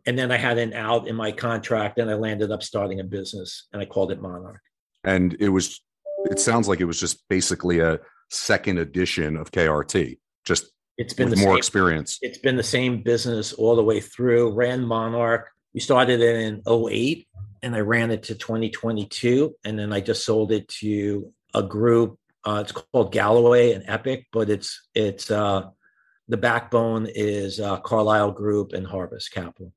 [0.06, 3.04] And then I had an out in my contract and I landed up starting a
[3.04, 4.62] business and I called it Monarch
[5.04, 5.82] and it was
[6.26, 11.30] it sounds like it was just basically a second edition of KRT, just it's been
[11.30, 12.20] more same, experience.
[12.22, 14.52] It's been the same business all the way through.
[14.52, 15.50] Ran Monarch.
[15.74, 17.26] We started it in 08
[17.64, 19.56] and I ran it to 2022.
[19.64, 22.20] And then I just sold it to a group.
[22.44, 25.70] Uh, it's called Galloway and Epic, but it's it's uh,
[26.28, 29.72] the backbone is uh, Carlyle Group and Harvest Capital.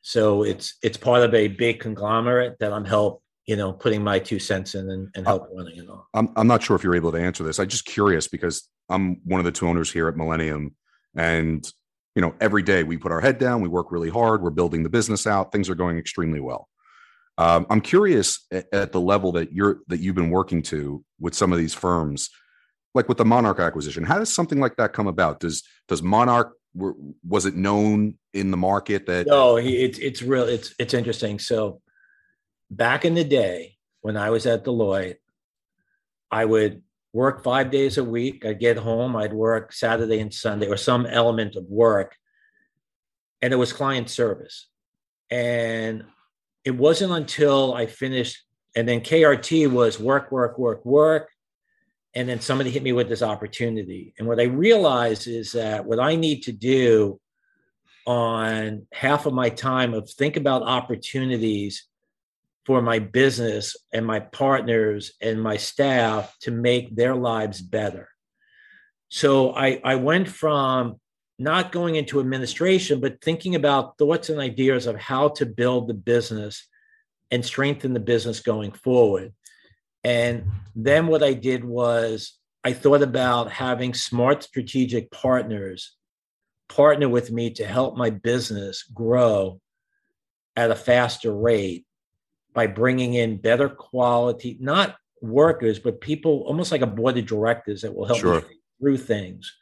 [0.00, 4.16] So it's it's part of a big conglomerate that I'm help you know, putting my
[4.20, 6.06] two cents in and, and help running it all.
[6.14, 7.58] I'm, I'm not sure if you're able to answer this.
[7.58, 10.76] I'm just curious because I'm one of the two owners here at Millennium.
[11.16, 11.68] And,
[12.14, 14.84] you know, every day we put our head down, we work really hard, we're building
[14.84, 16.68] the business out, things are going extremely well.
[17.38, 21.34] Um, I'm curious at, at the level that you're that you've been working to with
[21.34, 22.30] some of these firms,
[22.94, 24.04] like with the Monarch acquisition.
[24.04, 25.40] How does something like that come about?
[25.40, 29.26] Does does Monarch was it known in the market that?
[29.26, 30.44] No, it's it's real.
[30.44, 31.40] It's it's interesting.
[31.40, 31.80] So
[32.70, 35.16] back in the day when I was at Deloitte,
[36.30, 38.44] I would work five days a week.
[38.44, 42.16] I'd get home, I'd work Saturday and Sunday or some element of work.
[43.42, 44.68] And it was client service.
[45.30, 46.04] And
[46.64, 48.44] it wasn't until I finished,
[48.76, 51.30] and then KRT was work, work, work, work.
[52.14, 54.14] And then somebody hit me with this opportunity.
[54.18, 57.20] And what I realized is that what I need to do
[58.06, 61.86] on half of my time of think about opportunities
[62.70, 68.08] for my business and my partners and my staff to make their lives better.
[69.08, 71.00] So I, I went from
[71.36, 75.94] not going into administration, but thinking about thoughts and ideas of how to build the
[75.94, 76.64] business
[77.32, 79.32] and strengthen the business going forward.
[80.04, 80.44] And
[80.76, 85.96] then what I did was I thought about having smart strategic partners
[86.68, 89.60] partner with me to help my business grow
[90.54, 91.84] at a faster rate
[92.60, 97.80] by bringing in better quality, not workers, but people almost like a board of directors
[97.80, 98.44] that will help sure.
[98.78, 99.56] through things.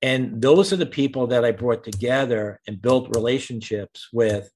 [0.00, 4.50] And those are the people that I brought together and built relationships with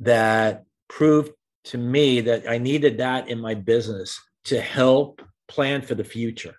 [0.00, 1.30] that proved
[1.66, 6.56] to me that I needed that in my business to help plan for the future.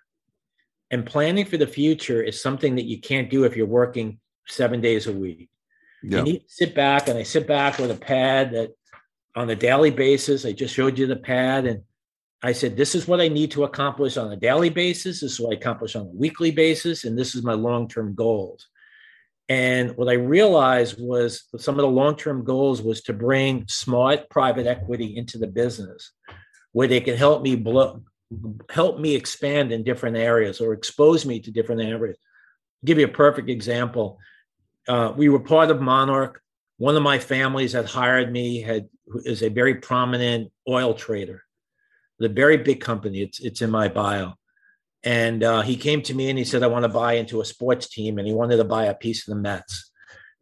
[0.90, 4.80] And planning for the future is something that you can't do if you're working seven
[4.80, 5.50] days a week.
[6.02, 6.20] Yeah.
[6.20, 8.70] You need to sit back, and I sit back with a pad that
[9.34, 10.44] on a daily basis.
[10.44, 11.82] I just showed you the pad and
[12.42, 15.20] I said, this is what I need to accomplish on a daily basis.
[15.20, 17.04] This is what I accomplish on a weekly basis.
[17.04, 18.66] And this is my long term goals.
[19.48, 24.30] And what I realized was some of the long term goals was to bring smart
[24.30, 26.12] private equity into the business
[26.72, 28.02] where they can help me blow,
[28.70, 32.16] help me expand in different areas or expose me to different areas.
[32.16, 34.18] I'll give you a perfect example.
[34.88, 36.40] Uh, we were part of Monarch.
[36.78, 38.88] One of my families had hired me had
[39.24, 41.42] is a very prominent oil trader,
[42.18, 43.22] the very big company.
[43.22, 44.34] It's it's in my bio,
[45.02, 47.44] And uh, he came to me and he said, I want to buy into a
[47.44, 48.18] sports team.
[48.18, 49.90] And he wanted to buy a piece of the Mets.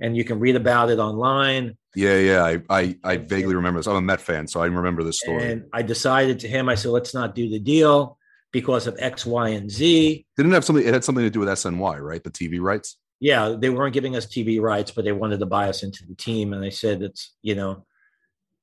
[0.00, 1.76] And you can read about it online.
[1.94, 2.44] Yeah, yeah.
[2.44, 3.88] I, I, I vaguely remember this.
[3.88, 5.50] I'm a Met fan, so I remember this story.
[5.50, 8.16] And I decided to him, I said, let's not do the deal
[8.52, 10.24] because of X, Y, and Z.
[10.36, 12.22] Didn't have something, it had something to do with SNY, right?
[12.22, 12.96] The TV rights?
[13.20, 16.14] Yeah, they weren't giving us TV rights, but they wanted to buy us into the
[16.14, 16.52] team.
[16.52, 17.84] And they said, it's, you know,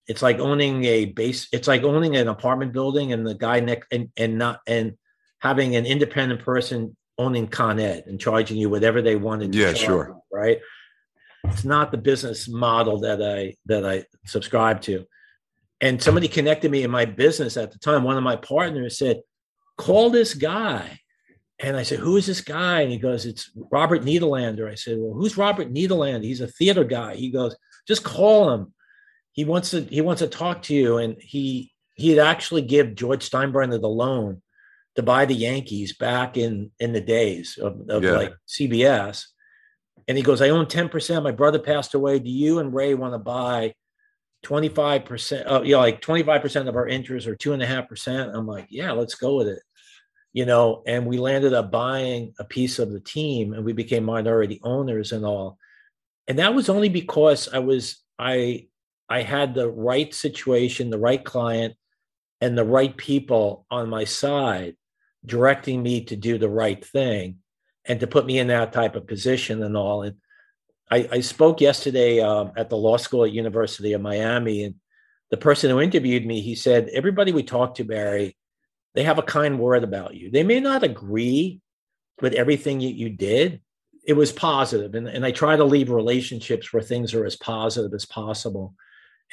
[0.08, 3.88] it's like owning a base, it's like owning an apartment building and the guy next
[3.91, 4.97] and, and not, and
[5.39, 9.56] having an independent person owning Con Ed and charging you whatever they wanted.
[9.56, 10.20] Yeah, sure.
[10.32, 10.60] Right.
[11.45, 15.06] It's not the business model that I that I subscribe to.
[15.82, 18.03] And somebody connected me in my business at the time.
[18.03, 19.22] One of my partners said,
[19.78, 20.99] "Call this guy."
[21.60, 24.97] And I said, "Who is this guy?" And he goes, "It's Robert Nederlander." I said,
[24.97, 26.24] "Well, who's Robert Nederlander?
[26.24, 27.56] He's a theater guy." He goes,
[27.88, 28.74] "Just call him.
[29.36, 33.29] He wants to he wants to talk to you." And he he'd actually give George
[33.29, 34.41] Steinbrenner the loan
[34.95, 38.11] to buy the Yankees back in in the days of, of yeah.
[38.11, 39.25] like CBS.
[40.07, 41.23] And he goes, I own 10%.
[41.23, 42.19] My brother passed away.
[42.19, 43.73] Do you and Ray want to buy
[44.45, 45.49] 25%?
[45.49, 48.36] Uh, you know, like 25% of our interest or two and a half percent.
[48.36, 49.63] I'm like, yeah, let's go with it.
[50.31, 54.03] You know, and we landed up buying a piece of the team and we became
[54.03, 55.57] minority owners and all.
[56.27, 58.67] And that was only because I was I
[59.10, 61.76] I had the right situation, the right client,
[62.41, 64.76] and the right people on my side
[65.26, 67.38] directing me to do the right thing
[67.86, 70.03] and to put me in that type of position and all.
[70.03, 70.18] And
[70.91, 74.76] I, I spoke yesterday um, at the law school at University of Miami, and
[75.32, 78.38] the person who interviewed me, he said, everybody we talk to, Barry,
[78.93, 80.32] they have a kind word about you.
[80.32, 81.62] They may not agree
[82.22, 83.62] with everything you, you did.
[84.08, 87.93] It was positive, and, and I try to leave relationships where things are as positive
[87.93, 88.76] as possible.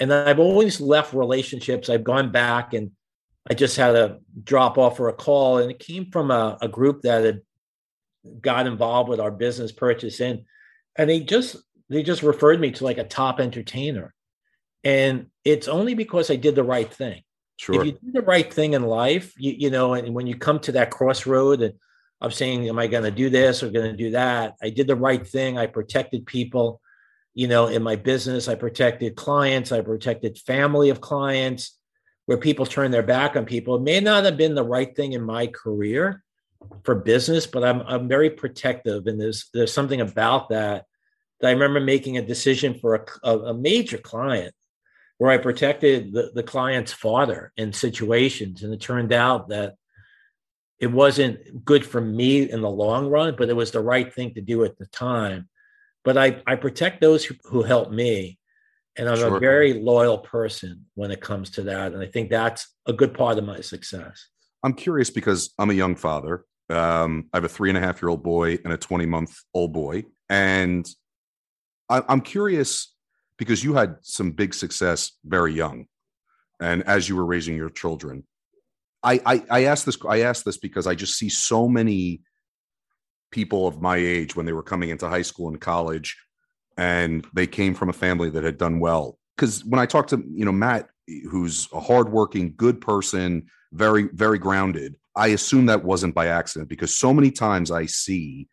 [0.00, 1.88] And I've always left relationships.
[1.88, 2.92] I've gone back and
[3.48, 6.68] I just had a drop off or a call, and it came from a, a
[6.68, 7.40] group that had
[8.40, 10.44] got involved with our business purchase in,
[10.96, 11.56] and they just
[11.88, 14.14] they just referred me to like a top entertainer,
[14.84, 17.22] and it's only because I did the right thing.
[17.56, 17.80] Sure.
[17.80, 20.60] If you do the right thing in life, you, you know, and when you come
[20.60, 21.74] to that crossroad and
[22.20, 24.86] of saying, "Am I going to do this or going to do that?" I did
[24.86, 25.58] the right thing.
[25.58, 26.80] I protected people,
[27.34, 28.48] you know, in my business.
[28.48, 29.72] I protected clients.
[29.72, 31.78] I protected family of clients
[32.26, 33.76] where people turn their back on people.
[33.76, 36.22] It may not have been the right thing in my career
[36.84, 40.84] for business, but I'm I'm very protective, and there's there's something about that
[41.40, 44.54] that I remember making a decision for a, a major client
[45.18, 49.74] where I protected the, the client's father in situations, and it turned out that
[50.78, 54.34] it wasn't good for me in the long run, but it was the right thing
[54.34, 55.48] to do at the time.
[56.04, 58.38] But I I protect those who, who help me
[58.96, 59.36] and I'm sure.
[59.36, 61.92] a very loyal person when it comes to that.
[61.92, 64.28] And I think that's a good part of my success.
[64.62, 66.44] I'm curious because I'm a young father.
[66.68, 69.36] Um, I have a three and a half year old boy and a 20 month
[69.54, 70.04] old boy.
[70.28, 70.88] And
[71.88, 72.94] I, I'm curious
[73.38, 75.86] because you had some big success very young
[76.60, 78.24] and as you were raising your children.
[79.02, 82.20] I, I, I asked this I asked this because I just see so many
[83.32, 86.16] people of my age when they were coming into high school and college
[86.76, 89.18] and they came from a family that had done well.
[89.36, 90.88] Because when I talked to you know Matt,
[91.28, 96.96] who's a hardworking, good person, very very grounded, I assume that wasn't by accident because
[96.96, 98.48] so many times I see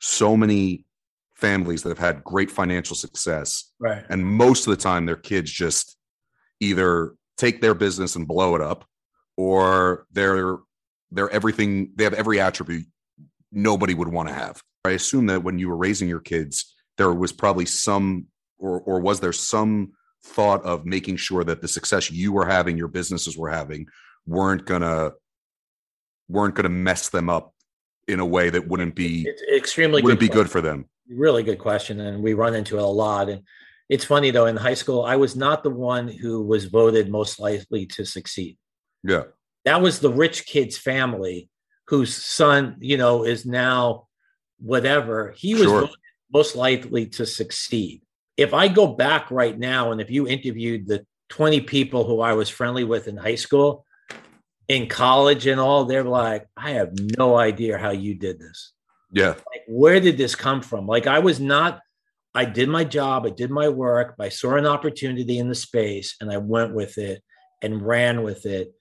[0.00, 0.86] so many
[1.34, 4.04] families that have had great financial success, right?
[4.08, 5.96] And most of the time, their kids just
[6.60, 8.84] either take their business and blow it up,
[9.36, 10.58] or they're
[11.10, 11.92] they're everything.
[11.96, 12.86] They have every attribute
[13.52, 14.62] nobody would want to have.
[14.84, 18.26] I assume that when you were raising your kids, there was probably some
[18.58, 19.92] or or was there some
[20.24, 23.86] thought of making sure that the success you were having your businesses were having
[24.26, 25.12] weren't gonna
[26.28, 27.54] weren't gonna mess them up
[28.08, 30.42] in a way that wouldn't be it's extremely wouldn't good be question.
[30.44, 33.42] good for them really good question and we run into it a lot and
[33.88, 37.40] it's funny though in high school i was not the one who was voted most
[37.40, 38.56] likely to succeed
[39.02, 39.24] yeah
[39.64, 41.48] that was the rich kid's family
[41.92, 44.08] whose son you know is now
[44.58, 45.88] whatever he was sure
[46.32, 48.00] most likely to succeed.
[48.38, 52.32] If I go back right now, and if you interviewed the 20 people who I
[52.32, 53.84] was friendly with in high school,
[54.68, 58.72] in college, and all, they're like, I have no idea how you did this.
[59.10, 59.34] Yeah.
[59.34, 60.86] Like, where did this come from?
[60.86, 61.80] Like, I was not,
[62.34, 66.16] I did my job, I did my work, I saw an opportunity in the space,
[66.18, 67.22] and I went with it
[67.60, 68.72] and ran with it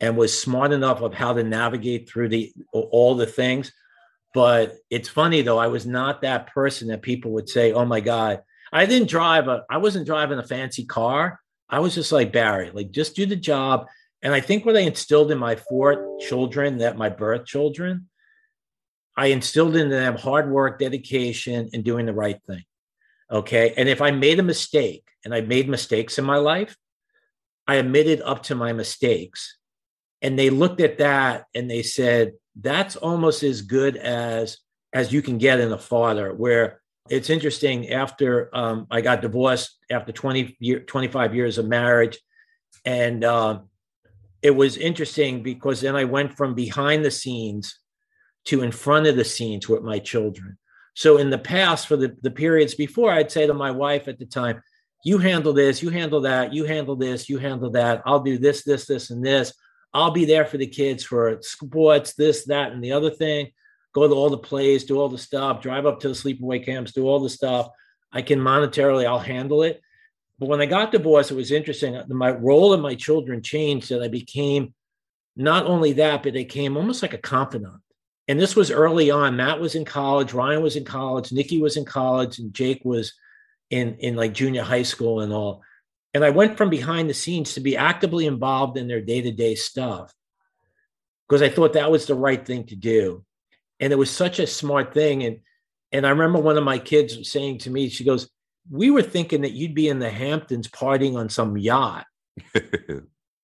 [0.00, 3.72] and was smart enough of how to navigate through the all the things
[4.32, 8.00] but it's funny though, I was not that person that people would say, "Oh my
[8.00, 8.42] god,
[8.72, 11.40] I didn't drive a I wasn't driving a fancy car.
[11.68, 13.86] I was just like Barry, like just do the job."
[14.22, 18.08] And I think what I instilled in my four children, that my birth children,
[19.16, 22.64] I instilled in them hard work, dedication, and doing the right thing.
[23.30, 23.72] Okay.
[23.76, 26.76] And if I made a mistake, and I made mistakes in my life,
[27.66, 29.58] I admitted up to my mistakes.
[30.22, 34.58] And they looked at that and they said, that's almost as good as
[34.92, 36.34] as you can get in a father.
[36.34, 42.18] Where it's interesting after um, i got divorced after 20 year, 25 years of marriage.
[42.84, 43.60] And uh,
[44.42, 47.78] it was interesting because then i went from behind the scenes
[48.46, 50.56] to in front of the scenes with my children.
[50.94, 54.18] So in the past for the, the periods before i'd say to my wife at
[54.18, 54.62] the time
[55.04, 58.02] you handle this you handle that you handle this you handle that.
[58.04, 59.52] I'll do this this this and this
[59.92, 63.50] i'll be there for the kids for sports this that and the other thing
[63.92, 66.92] go to all the plays, do all the stuff, drive up to the sleepaway camps,
[66.92, 67.68] do all the stuff.
[68.12, 69.80] I can monetarily, I'll handle it.
[70.38, 71.96] But when I got divorced, it was interesting.
[71.96, 74.74] Uh, my role in my children changed that I became
[75.36, 77.80] not only that, but they came almost like a confidant.
[78.26, 79.36] And this was early on.
[79.36, 83.12] Matt was in college, Ryan was in college, Nikki was in college, and Jake was
[83.70, 85.62] in, in like junior high school and all.
[86.12, 89.30] And I went from behind the scenes to be actively involved in their day to
[89.30, 90.12] day stuff
[91.28, 93.24] because I thought that was the right thing to do.
[93.78, 95.22] And it was such a smart thing.
[95.22, 95.40] And
[95.92, 98.30] and i remember one of my kids saying to me she goes
[98.70, 102.06] we were thinking that you'd be in the hamptons partying on some yacht.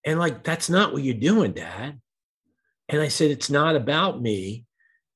[0.08, 2.00] And like that's not what you're doing dad.
[2.88, 4.64] And i said it's not about me.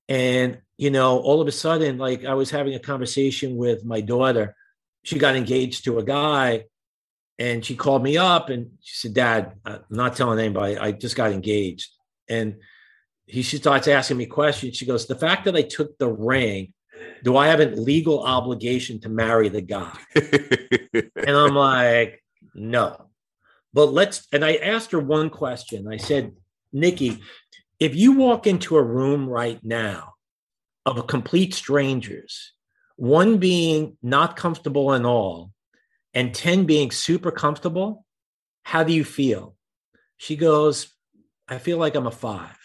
[0.08, 4.00] And you know all of a sudden like i was having a conversation with my
[4.00, 4.56] daughter.
[5.04, 6.64] She got engaged to a guy
[7.40, 11.16] and she called me up and she said dad i'm not telling anybody i just
[11.16, 11.90] got engaged
[12.28, 12.54] and
[13.30, 14.76] he she starts asking me questions.
[14.76, 16.72] She goes, "The fact that I took the ring,
[17.22, 22.22] do I have a legal obligation to marry the guy?" and I'm like,
[22.54, 23.06] "No."
[23.72, 24.26] But let's.
[24.32, 25.86] And I asked her one question.
[25.86, 26.32] I said,
[26.72, 27.20] "Nikki,
[27.78, 30.14] if you walk into a room right now
[30.84, 32.52] of a complete strangers,
[32.96, 35.52] one being not comfortable at all,
[36.14, 38.04] and ten being super comfortable,
[38.64, 39.56] how do you feel?"
[40.16, 40.94] She goes,
[41.48, 42.56] "I feel like I'm a five.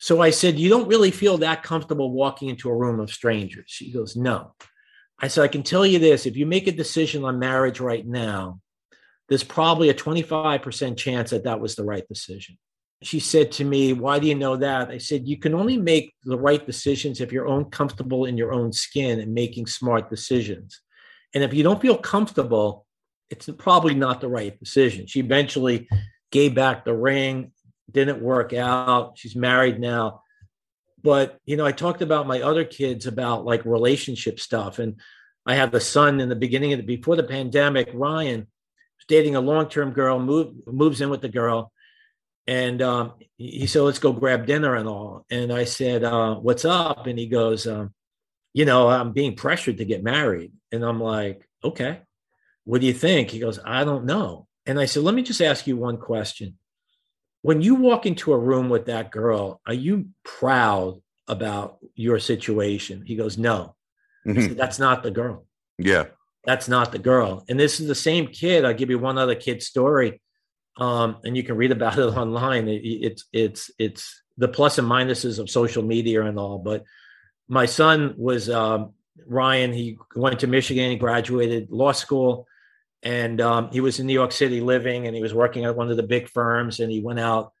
[0.00, 3.66] So I said, You don't really feel that comfortable walking into a room of strangers?
[3.68, 4.54] She goes, No.
[5.18, 8.06] I said, I can tell you this if you make a decision on marriage right
[8.06, 8.60] now,
[9.28, 12.56] there's probably a 25% chance that that was the right decision.
[13.02, 14.88] She said to me, Why do you know that?
[14.88, 18.52] I said, You can only make the right decisions if you're own comfortable in your
[18.52, 20.80] own skin and making smart decisions.
[21.34, 22.86] And if you don't feel comfortable,
[23.28, 25.06] it's probably not the right decision.
[25.06, 25.88] She eventually
[26.30, 27.52] gave back the ring
[27.92, 29.18] didn't work out.
[29.18, 30.22] She's married now.
[31.02, 34.78] But, you know, I talked about my other kids about like relationship stuff.
[34.78, 35.00] And
[35.46, 38.46] I have a son in the beginning of the, before the pandemic, Ryan
[39.08, 41.72] dating a long-term girl, move, moves in with the girl.
[42.46, 45.24] And um, he said, let's go grab dinner and all.
[45.30, 47.06] And I said, uh, what's up?
[47.06, 47.92] And he goes, um,
[48.52, 50.52] you know, I'm being pressured to get married.
[50.72, 52.00] And I'm like, okay,
[52.64, 53.30] what do you think?
[53.30, 54.46] He goes, I don't know.
[54.66, 56.58] And I said, let me just ask you one question
[57.42, 63.04] when you walk into a room with that girl, are you proud about your situation?
[63.06, 63.74] He goes, No.
[64.26, 64.40] Mm-hmm.
[64.40, 65.46] Said, That's not the girl.
[65.78, 66.06] Yeah.
[66.44, 67.44] That's not the girl.
[67.48, 68.64] And this is the same kid.
[68.64, 70.20] I'll give you one other kid story.
[70.76, 72.68] Um, and you can read about it online.
[72.68, 76.58] It, it's it's it's the plus and minuses of social media and all.
[76.58, 76.84] But
[77.48, 78.92] my son was um,
[79.26, 79.72] Ryan.
[79.72, 80.90] He went to Michigan.
[80.90, 82.46] He graduated law school
[83.02, 85.90] and um, he was in New York City living, and he was working at one
[85.90, 87.52] of the big firms, and he went out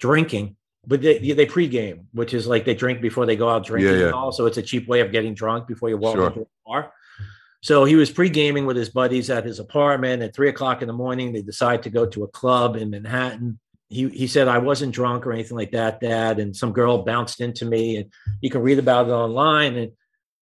[0.00, 0.56] drinking.
[0.86, 3.94] But they, they pregame, which is like they drink before they go out drinking.
[3.94, 4.10] Yeah, yeah.
[4.10, 6.28] Also, it's a cheap way of getting drunk before you walk sure.
[6.28, 6.92] into a bar.
[7.60, 10.94] So he was pre-gaming with his buddies at his apartment at three o'clock in the
[10.94, 11.32] morning.
[11.32, 13.58] They decide to go to a club in Manhattan.
[13.88, 16.38] He he said I wasn't drunk or anything like that, Dad.
[16.38, 18.10] And some girl bounced into me, and
[18.40, 19.76] you can read about it online.
[19.76, 19.92] And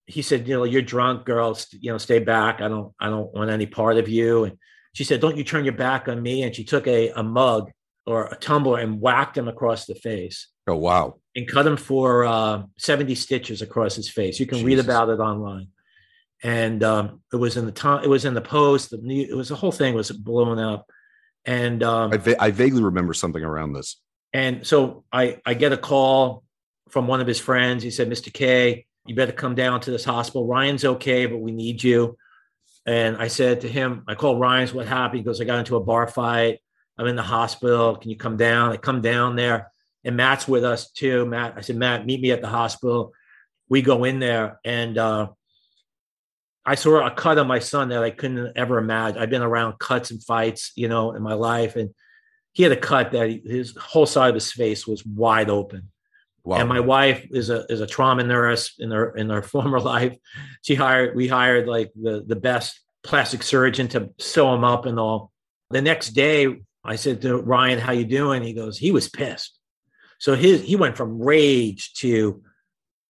[0.07, 2.61] he said, you know, you're drunk, girls, you know, stay back.
[2.61, 4.45] I don't, I don't want any part of you.
[4.45, 4.59] And
[4.93, 6.43] she said, don't you turn your back on me.
[6.43, 7.71] And she took a, a mug
[8.07, 10.49] or a tumbler and whacked him across the face.
[10.69, 11.17] Oh, wow.
[11.35, 14.39] And cut him for uh, 70 stitches across his face.
[14.39, 14.67] You can Jesus.
[14.67, 15.69] read about it online.
[16.43, 18.91] And um, it was in the time, it was in the post.
[18.91, 20.87] The new, it was the whole thing was blown up.
[21.45, 24.01] And um, I, va- I vaguely remember something around this.
[24.33, 26.45] And so I, I get a call
[26.91, 27.83] from one of his friends.
[27.83, 28.33] He said, Mr.
[28.33, 30.47] K, you better come down to this hospital.
[30.47, 32.17] Ryan's okay, but we need you.
[32.87, 35.19] And I said to him, I called Ryan's what happened.
[35.19, 36.61] He goes, I got into a bar fight.
[36.99, 37.97] I'm in the hospital.
[37.97, 38.73] Can you come down?
[38.73, 39.73] I come down there.
[40.05, 41.27] And Matt's with us too.
[41.27, 43.13] Matt, I said, Matt, meet me at the hospital.
[43.69, 45.29] We go in there and uh,
[46.65, 49.21] I saw a cut on my son that I couldn't ever imagine.
[49.21, 51.75] I've been around cuts and fights, you know, in my life.
[51.75, 51.91] And
[52.53, 55.91] he had a cut that his whole side of his face was wide open
[56.47, 56.59] Wow.
[56.59, 60.17] And my wife is a is a trauma nurse in her in her former life.
[60.63, 64.99] She hired we hired like the the best plastic surgeon to sew him up and
[64.99, 65.33] all.
[65.71, 69.59] The next day, I said to Ryan, "How you doing?" He goes, "He was pissed."
[70.21, 72.41] So his he went from rage to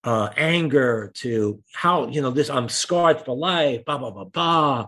[0.03, 2.49] uh, anger to how you know this.
[2.49, 3.85] I'm scarred for life.
[3.85, 4.87] Blah blah blah blah.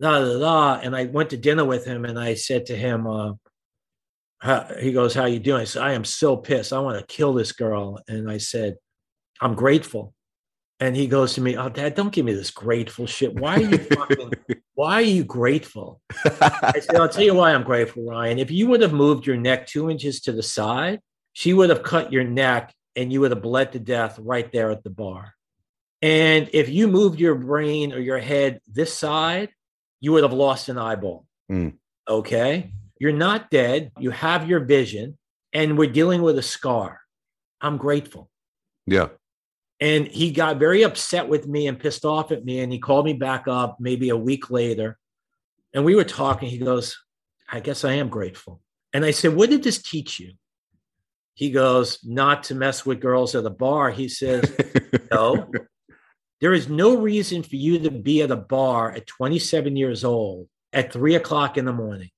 [0.00, 0.80] Da, da, da.
[0.82, 3.34] And I went to dinner with him, and I said to him, uh,
[4.80, 6.72] he goes, "How you doing?" I said, "I am so pissed.
[6.72, 8.76] I want to kill this girl." And I said,
[9.40, 10.14] "I'm grateful."
[10.80, 13.34] And he goes to me, "Oh, Dad, don't give me this grateful shit.
[13.34, 14.32] Why are you fucking,
[14.74, 16.00] Why are you grateful?"
[16.40, 18.38] I said, "I'll tell you why I'm grateful, Ryan.
[18.38, 21.00] If you would have moved your neck two inches to the side,
[21.32, 24.70] she would have cut your neck, and you would have bled to death right there
[24.72, 25.34] at the bar.
[26.00, 29.50] And if you moved your brain or your head this side,
[30.00, 31.26] you would have lost an eyeball.
[31.50, 31.74] Mm.
[32.08, 32.72] Okay."
[33.02, 33.90] You're not dead.
[33.98, 35.18] You have your vision,
[35.52, 37.00] and we're dealing with a scar.
[37.60, 38.30] I'm grateful.
[38.86, 39.08] Yeah.
[39.80, 42.60] And he got very upset with me and pissed off at me.
[42.60, 44.98] And he called me back up maybe a week later.
[45.74, 46.48] And we were talking.
[46.48, 46.96] He goes,
[47.50, 48.60] I guess I am grateful.
[48.92, 50.34] And I said, What did this teach you?
[51.34, 53.90] He goes, Not to mess with girls at a bar.
[53.90, 54.44] He says,
[55.10, 55.50] No,
[56.40, 60.46] there is no reason for you to be at a bar at 27 years old
[60.72, 62.10] at three o'clock in the morning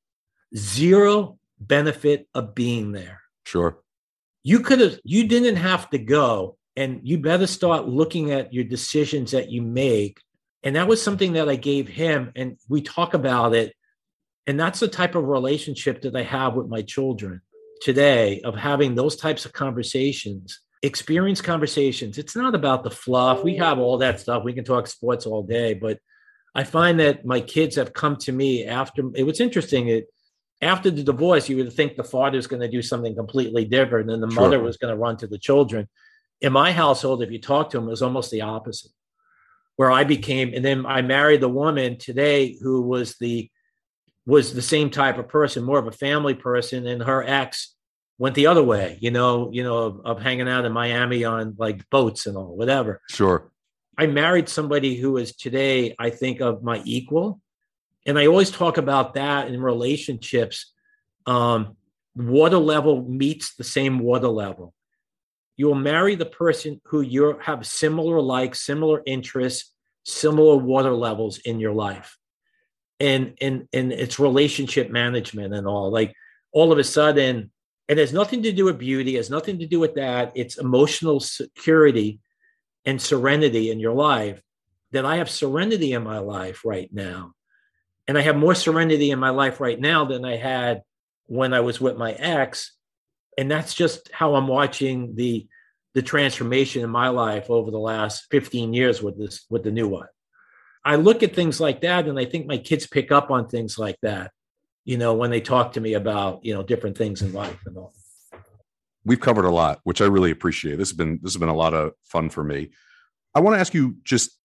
[0.56, 3.20] zero benefit of being there.
[3.44, 3.78] Sure.
[4.42, 8.64] You could have, you didn't have to go, and you better start looking at your
[8.64, 10.20] decisions that you make.
[10.62, 13.74] And that was something that I gave him, and we talk about it.
[14.46, 17.40] And that's the type of relationship that I have with my children
[17.80, 22.18] today of having those types of conversations, experience conversations.
[22.18, 23.42] It's not about the fluff.
[23.42, 24.44] We have all that stuff.
[24.44, 25.98] We can talk sports all day, but
[26.54, 29.88] I find that my kids have come to me after it was interesting.
[29.88, 30.06] It
[30.64, 34.22] after the divorce, you would think the father's going to do something completely different, and
[34.22, 34.42] the sure.
[34.42, 35.88] mother was going to run to the children.
[36.40, 38.90] In my household, if you talk to him, it was almost the opposite.
[39.76, 43.50] Where I became, and then I married the woman today who was the
[44.26, 47.74] was the same type of person, more of a family person, and her ex
[48.18, 48.98] went the other way.
[49.00, 52.56] You know, you know, of, of hanging out in Miami on like boats and all,
[52.56, 53.00] whatever.
[53.10, 53.50] Sure.
[53.98, 57.40] I married somebody who is today, I think, of my equal
[58.06, 60.72] and I always talk about that in relationships.
[61.26, 61.76] Um,
[62.14, 64.74] water level meets the same water level.
[65.56, 69.72] You will marry the person who you have similar likes, similar interests,
[70.04, 72.16] similar water levels in your life.
[73.00, 75.90] And and and it's relationship management and all.
[75.90, 76.14] Like
[76.52, 77.50] all of a sudden,
[77.88, 80.32] it has nothing to do with beauty, has nothing to do with that.
[80.34, 82.20] It's emotional security
[82.84, 84.40] and serenity in your life.
[84.92, 87.34] That I have serenity in my life right now
[88.06, 90.82] and I have more serenity in my life right now than I had
[91.26, 92.72] when I was with my ex.
[93.38, 95.46] And that's just how I'm watching the
[95.94, 99.88] the transformation in my life over the last 15 years with this with the new
[99.88, 100.08] one.
[100.84, 103.78] I look at things like that and I think my kids pick up on things
[103.78, 104.32] like that,
[104.84, 107.76] you know, when they talk to me about, you know, different things in life and
[107.78, 107.94] all.
[109.04, 110.76] We've covered a lot, which I really appreciate.
[110.76, 112.70] This has been this has been a lot of fun for me.
[113.34, 114.38] I want to ask you just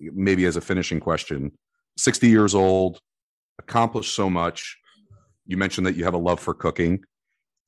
[0.00, 1.52] maybe as a finishing question
[1.96, 2.98] 60 years old,
[3.58, 4.78] accomplished so much.
[5.46, 7.04] You mentioned that you have a love for cooking.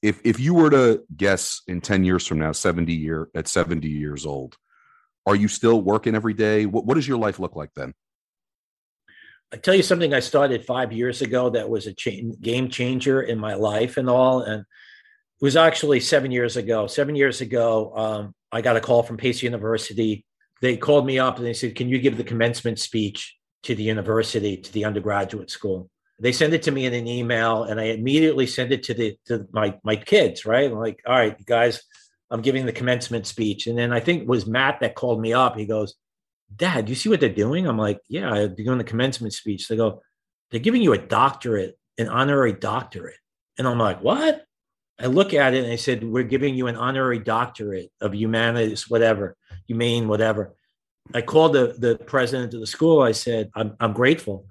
[0.02, 3.88] If if you were to guess in 10 years from now, 70 year at 70
[3.88, 4.56] years old,
[5.26, 6.66] are you still working every day?
[6.66, 7.94] What what does your life look like then?
[9.52, 13.22] I tell you something I started five years ago that was a cha- game changer
[13.22, 14.40] in my life and all.
[14.40, 16.86] And it was actually seven years ago.
[16.88, 20.24] Seven years ago, um, I got a call from Pace University.
[20.60, 23.82] They called me up and they said, Can you give the commencement speech to the
[23.82, 25.90] university, to the undergraduate school.
[26.20, 29.18] They send it to me in an email, and I immediately send it to the
[29.26, 30.46] to my my kids.
[30.46, 31.82] Right, I'm like, all right, guys,
[32.30, 35.32] I'm giving the commencement speech, and then I think it was Matt that called me
[35.32, 35.56] up.
[35.56, 35.94] He goes,
[36.54, 39.76] "Dad, you see what they're doing?" I'm like, "Yeah, they're doing the commencement speech." They
[39.76, 40.02] go,
[40.50, 43.18] "They're giving you a doctorate, an honorary doctorate,"
[43.58, 44.44] and I'm like, "What?"
[45.00, 48.88] I look at it and I said, "We're giving you an honorary doctorate of humanities,
[48.88, 49.36] whatever,
[49.66, 50.54] humane, whatever."
[51.12, 53.02] I called the, the president of the school.
[53.02, 54.46] I said, I'm, I'm grateful.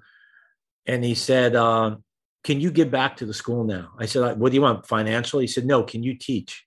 [0.86, 2.04] And he said, um,
[2.44, 3.90] Can you give back to the school now?
[3.98, 5.44] I said, What do you want financially?
[5.44, 6.64] He said, No, can you teach?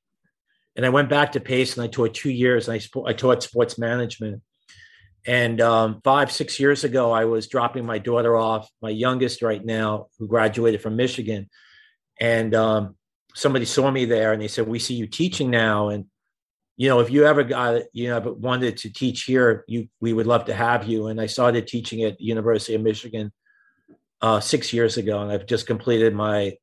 [0.75, 2.67] And I went back to Pace and I taught two years.
[2.67, 4.41] And I, sp- I taught sports management.
[5.25, 9.63] And um, five, six years ago, I was dropping my daughter off, my youngest right
[9.63, 11.49] now, who graduated from Michigan.
[12.19, 12.95] And um,
[13.33, 15.89] somebody saw me there and they said, We see you teaching now.
[15.89, 16.05] And
[16.77, 20.27] you know, if you ever got, you know, wanted to teach here, you we would
[20.27, 21.07] love to have you.
[21.07, 23.31] And I started teaching at University of Michigan
[24.21, 26.55] uh, six years ago, and I've just completed my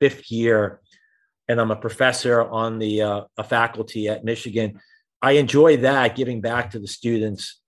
[0.00, 0.80] fifth year
[1.48, 4.80] and I'm a professor on the uh, a faculty at Michigan.
[5.20, 7.60] I enjoy that giving back to the students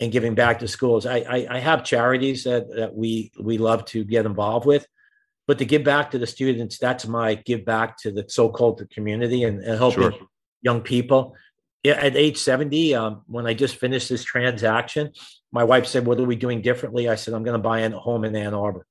[0.00, 1.06] and giving back to schools.
[1.06, 4.86] I, I, I have charities that, that we we love to get involved with,
[5.46, 9.44] but to give back to the students, that's my give back to the so-called community
[9.44, 10.28] and, and helping sure.
[10.64, 11.36] Young people.
[11.84, 15.12] Yeah, at age 70, um, when I just finished this transaction,
[15.52, 17.90] my wife said, "What are we doing differently?" I said, "I'm going to buy a
[17.90, 18.86] home in Ann Arbor,"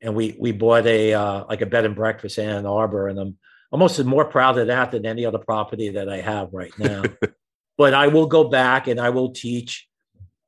[0.00, 3.18] and we we bought a uh, like a bed and breakfast in Ann Arbor, and
[3.20, 3.38] I'm
[3.70, 7.02] almost more proud of that than any other property that I have right now.
[7.78, 9.88] but I will go back and I will teach,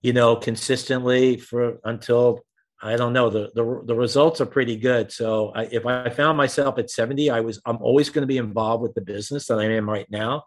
[0.02, 2.44] you know, consistently for until
[2.84, 5.10] I don't know the the, the results are pretty good.
[5.10, 8.36] So I, if I found myself at 70, I was I'm always going to be
[8.36, 10.44] involved with the business that I am right now.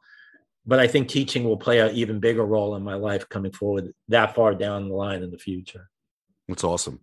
[0.66, 3.92] But I think teaching will play an even bigger role in my life coming forward
[4.10, 5.90] that far down the line in the future.
[6.48, 7.00] That's awesome.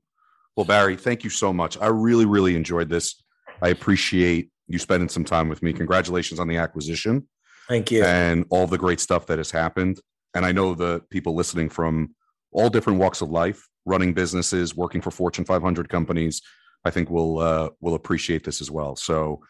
[0.55, 1.79] Well, Barry, thank you so much.
[1.81, 3.23] I really, really enjoyed this.
[3.61, 5.73] I appreciate you spending some time with me.
[5.73, 7.27] Congratulations on the acquisition.
[7.69, 8.05] Thank you.
[8.05, 10.01] And all the great stuff that has happened.
[10.35, 12.15] And I know the people listening from
[12.55, 16.41] all different walks of life, running businesses, working for Fortune 500 companies,
[16.85, 18.97] I think will uh, will appreciate this as well.
[18.97, 19.41] So,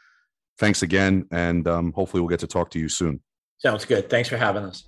[0.58, 3.20] thanks again, and um, hopefully we'll get to talk to you soon.
[3.58, 4.10] Sounds good.
[4.10, 4.84] Thanks for having us.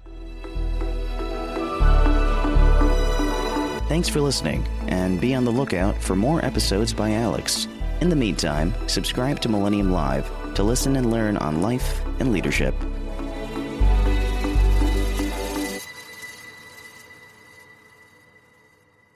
[3.89, 7.69] Thanks for listening, and be on the lookout for more episodes by Alex.
[8.01, 12.75] In the meantime, subscribe to Millennium Live to listen and learn on life and leadership.